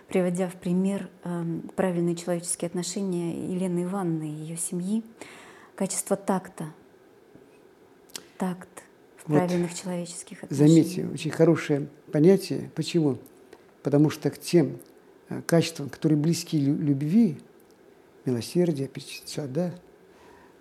приводя 0.08 0.50
в 0.50 0.56
пример 0.56 1.08
эм, 1.24 1.70
правильные 1.76 2.16
человеческие 2.16 2.66
отношения 2.66 3.48
Елены 3.48 3.84
Ивановны 3.84 4.28
и 4.28 4.34
ее 4.34 4.58
семьи. 4.58 5.04
Качество 5.76 6.16
такта. 6.16 6.66
Такт 8.40 8.87
в 9.28 9.32
вот, 9.32 9.38
правильных 9.38 9.74
человеческих 9.74 10.44
отношениях. 10.44 10.86
Заметьте, 10.86 11.08
очень 11.14 11.32
хорошее 11.32 11.88
понятие. 12.12 12.72
Почему? 12.76 13.18
Потому 13.84 14.10
что 14.10 14.30
к 14.30 14.40
тем 14.40 14.80
э, 15.30 15.42
качествам, 15.46 15.90
которые 15.90 16.18
близки 16.18 16.58
любви, 16.58 17.38
милосердие, 18.26 18.90
да, 19.48 19.74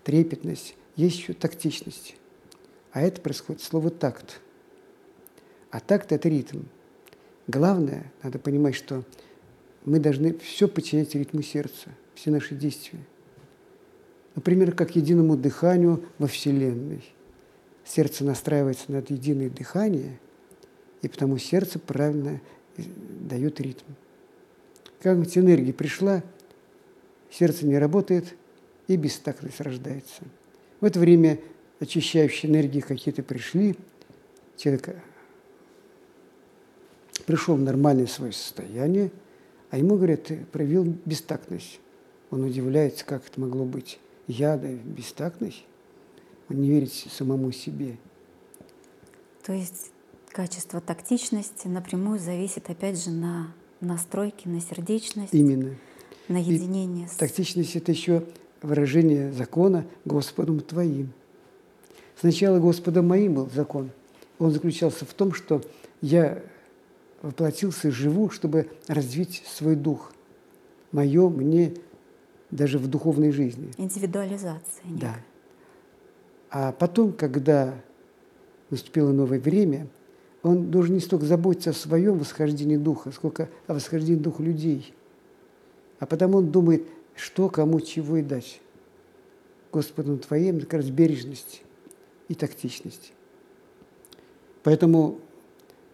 трепетность, 0.04 0.74
есть 0.96 1.18
еще 1.18 1.32
тактичность. 1.32 2.16
А 2.92 3.02
это 3.02 3.20
происходит 3.20 3.62
слово 3.62 3.90
«такт». 3.90 4.40
А 5.70 5.80
такт– 5.80 6.10
это 6.12 6.28
ритм. 6.28 6.62
Главное, 7.46 8.10
надо 8.22 8.38
понимать, 8.38 8.74
что 8.74 9.04
мы 9.84 10.00
должны 10.00 10.36
все 10.38 10.66
подчинять 10.66 11.14
ритму 11.14 11.42
сердца, 11.42 11.90
все 12.14 12.30
наши 12.30 12.54
действия. 12.54 13.00
Например, 14.34 14.72
как 14.72 14.96
единому 14.96 15.36
дыханию 15.36 16.04
во 16.18 16.26
Вселенной. 16.26 17.04
Сердце 17.86 18.24
настраивается 18.24 18.90
над 18.92 19.10
единое 19.10 19.48
дыхание, 19.48 20.18
и 21.02 21.08
потому 21.08 21.38
сердце 21.38 21.78
правильно 21.78 22.40
э, 22.76 22.82
дает 23.20 23.60
ритм. 23.60 23.86
Как 25.00 25.18
энергия 25.36 25.72
пришла, 25.72 26.22
сердце 27.30 27.64
не 27.64 27.78
работает, 27.78 28.34
и 28.88 28.96
бестактность 28.96 29.60
рождается– 29.60 30.22
в 30.80 30.84
это 30.84 31.00
время 31.00 31.40
очищающие 31.80 32.50
энергии 32.50 32.80
какие-то 32.80 33.22
пришли, 33.22 33.76
человек 34.56 34.96
пришел 37.24 37.56
в 37.56 37.60
нормальное 37.60 38.06
свое 38.06 38.32
состояние, 38.32 39.10
а 39.70 39.78
ему 39.78 39.96
говорят, 39.96 40.24
ты 40.24 40.44
проявил 40.52 40.84
бестактность. 41.04 41.80
Он 42.30 42.44
удивляется, 42.44 43.04
как 43.04 43.26
это 43.26 43.40
могло 43.40 43.64
быть. 43.64 43.98
Я, 44.26 44.56
да, 44.56 44.68
бестактность. 44.68 45.64
Не 46.48 46.70
верит 46.70 46.92
самому 46.92 47.50
себе. 47.52 47.96
То 49.44 49.52
есть 49.52 49.90
качество 50.30 50.80
тактичности 50.80 51.66
напрямую 51.66 52.18
зависит, 52.18 52.70
опять 52.70 53.02
же, 53.02 53.10
на 53.10 53.52
настройке, 53.80 54.48
на 54.48 54.60
сердечность. 54.60 55.34
Именно. 55.34 55.76
На 56.28 56.38
единение. 56.38 57.06
И 57.06 57.08
с... 57.08 57.12
Тактичность– 57.12 57.76
это 57.76 57.92
еще 57.92 58.24
выражение 58.62 59.32
закона 59.32 59.86
Господом 60.04 60.60
Твоим. 60.60 61.12
Сначала 62.18 62.58
Господом 62.58 63.08
моим 63.08 63.34
был 63.34 63.50
закон. 63.50 63.90
Он 64.38 64.50
заключался 64.50 65.04
в 65.04 65.14
том, 65.14 65.32
что 65.32 65.62
я 66.00 66.42
воплотился 67.22 67.88
и 67.88 67.90
живу, 67.90 68.30
чтобы 68.30 68.70
развить 68.88 69.42
свой 69.46 69.76
дух. 69.76 70.12
Мое, 70.92 71.28
мне, 71.28 71.74
даже 72.50 72.78
в 72.78 72.88
духовной 72.88 73.32
жизни. 73.32 73.70
Индивидуализация. 73.76 74.84
Некая. 74.84 75.00
Да. 75.00 75.16
А 76.58 76.72
потом, 76.72 77.12
когда 77.12 77.74
наступило 78.70 79.12
новое 79.12 79.38
время, 79.38 79.88
он 80.42 80.70
должен 80.70 80.94
не 80.94 81.00
столько 81.00 81.26
заботиться 81.26 81.68
о 81.68 81.74
своем 81.74 82.18
восхождении 82.18 82.78
духа, 82.78 83.12
сколько 83.12 83.50
о 83.66 83.74
восхождении 83.74 84.18
духа 84.18 84.42
людей. 84.42 84.94
А 85.98 86.06
потому 86.06 86.38
он 86.38 86.50
думает, 86.50 86.84
что 87.14 87.50
кому 87.50 87.78
чего 87.82 88.16
и 88.16 88.22
дать. 88.22 88.62
Господу 89.70 90.16
Твоим 90.16 90.60
как 90.62 90.72
раз 90.72 90.86
бережность 90.86 91.62
и 92.28 92.34
тактичность. 92.34 93.12
Поэтому 94.62 95.20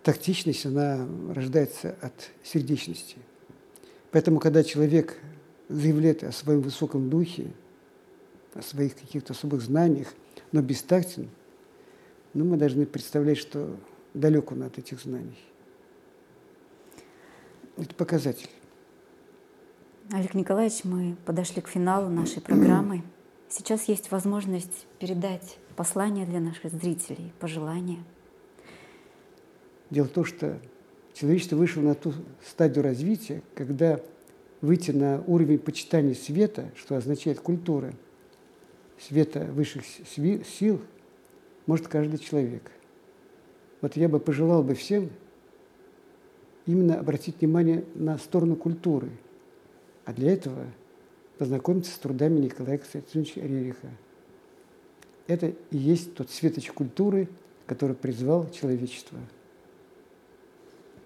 тактичность, 0.05 0.65
она 0.65 1.09
рождается 1.35 1.97
от 2.01 2.31
сердечности. 2.45 3.17
Поэтому, 4.13 4.39
когда 4.39 4.63
человек 4.63 5.17
заявляет 5.69 6.23
о 6.23 6.31
своем 6.31 6.61
высоком 6.61 7.11
духе, 7.11 7.49
о 8.55 8.63
своих 8.63 8.95
каких-то 8.95 9.33
особых 9.33 9.61
знаниях, 9.61 10.15
но 10.53 10.61
бестактен, 10.63 11.29
ну, 12.35 12.45
мы 12.45 12.57
должны 12.57 12.87
представлять, 12.87 13.39
что 13.39 13.77
далек 14.15 14.53
он 14.53 14.63
от 14.63 14.79
этих 14.79 15.01
знаний. 15.01 15.39
Это 17.77 17.95
показатель. 17.95 18.51
Олег 20.11 20.35
Николаевич, 20.35 20.85
мы 20.85 21.17
подошли 21.25 21.63
к 21.63 21.69
финалу 21.69 22.09
нашей 22.09 22.43
программы. 22.43 23.03
Сейчас 23.49 23.85
есть 23.89 24.11
возможность 24.11 24.87
передать 24.99 25.59
послание 25.77 26.27
для 26.27 26.41
наших 26.41 26.73
зрителей, 26.73 27.33
пожелания. 27.41 28.03
Дело 29.91 30.07
в 30.07 30.11
том, 30.11 30.25
что 30.25 30.59
человечество 31.15 31.57
вышло 31.57 31.81
на 31.81 31.95
ту 31.95 32.13
стадию 32.47 32.83
развития, 32.83 33.43
когда 33.55 34.01
выйти 34.61 34.91
на 34.91 35.23
уровень 35.27 35.59
почитания 35.59 36.15
света, 36.15 36.71
что 36.77 36.97
означает 36.97 37.41
культура, 37.41 37.93
света 39.07 39.41
высших 39.53 39.85
сил, 39.87 40.81
может 41.67 41.89
каждый 41.89 42.19
человек. 42.19 42.71
Вот 43.81 43.97
я 43.97 44.09
бы 44.09 44.21
пожелал 44.21 44.63
бы 44.63 44.75
всем 44.75 45.11
именно 46.67 46.99
обратить 46.99 47.41
внимание 47.41 47.85
на 47.95 48.19
сторону 48.19 48.57
культуры– 48.57 49.11
а 50.05 50.13
для 50.13 50.33
этого 50.33 50.67
познакомиться 51.39 51.93
с 51.93 51.99
трудами 51.99 52.41
Николая 52.41 52.79
Константиновича 52.79 53.41
Рериха. 53.41 53.89
Это 55.27 55.53
и 55.71 55.77
есть 55.77 56.15
тот 56.15 56.31
светоч 56.31 56.71
культуры, 56.71 57.29
который 57.67 57.95
призвал 57.95 58.51
человечество. 58.51 59.19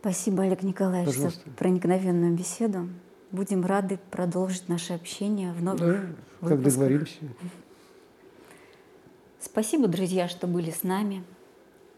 Спасибо, 0.00 0.44
Олег 0.44 0.62
Николаевич, 0.62 1.14
Пожалуйста. 1.14 1.40
за 1.44 1.56
проникновенную 1.56 2.34
беседу. 2.34 2.88
Будем 3.32 3.64
рады 3.64 3.98
продолжить 4.10 4.68
наше 4.68 4.92
общение 4.92 5.52
в 5.52 5.62
новых 5.62 5.80
да, 5.80 6.06
выпусках. 6.40 6.48
как 6.48 6.62
договоримся. 6.62 7.16
Спасибо, 9.46 9.86
друзья, 9.86 10.26
что 10.26 10.48
были 10.48 10.72
с 10.72 10.82
нами. 10.82 11.22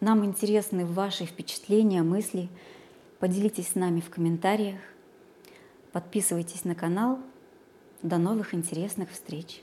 Нам 0.01 0.23
интересны 0.23 0.85
ваши 0.85 1.25
впечатления, 1.25 2.03
мысли. 2.03 2.51
Поделитесь 3.21 3.69
с 3.69 3.75
нами 3.75 4.01
в 4.01 4.11
комментариях. 4.11 4.79
Подписывайтесь 5.93 6.65
на 6.65 6.75
канал. 6.75 7.19
До 8.03 8.19
новых 8.19 8.53
интересных 8.53 9.11
встреч! 9.11 9.63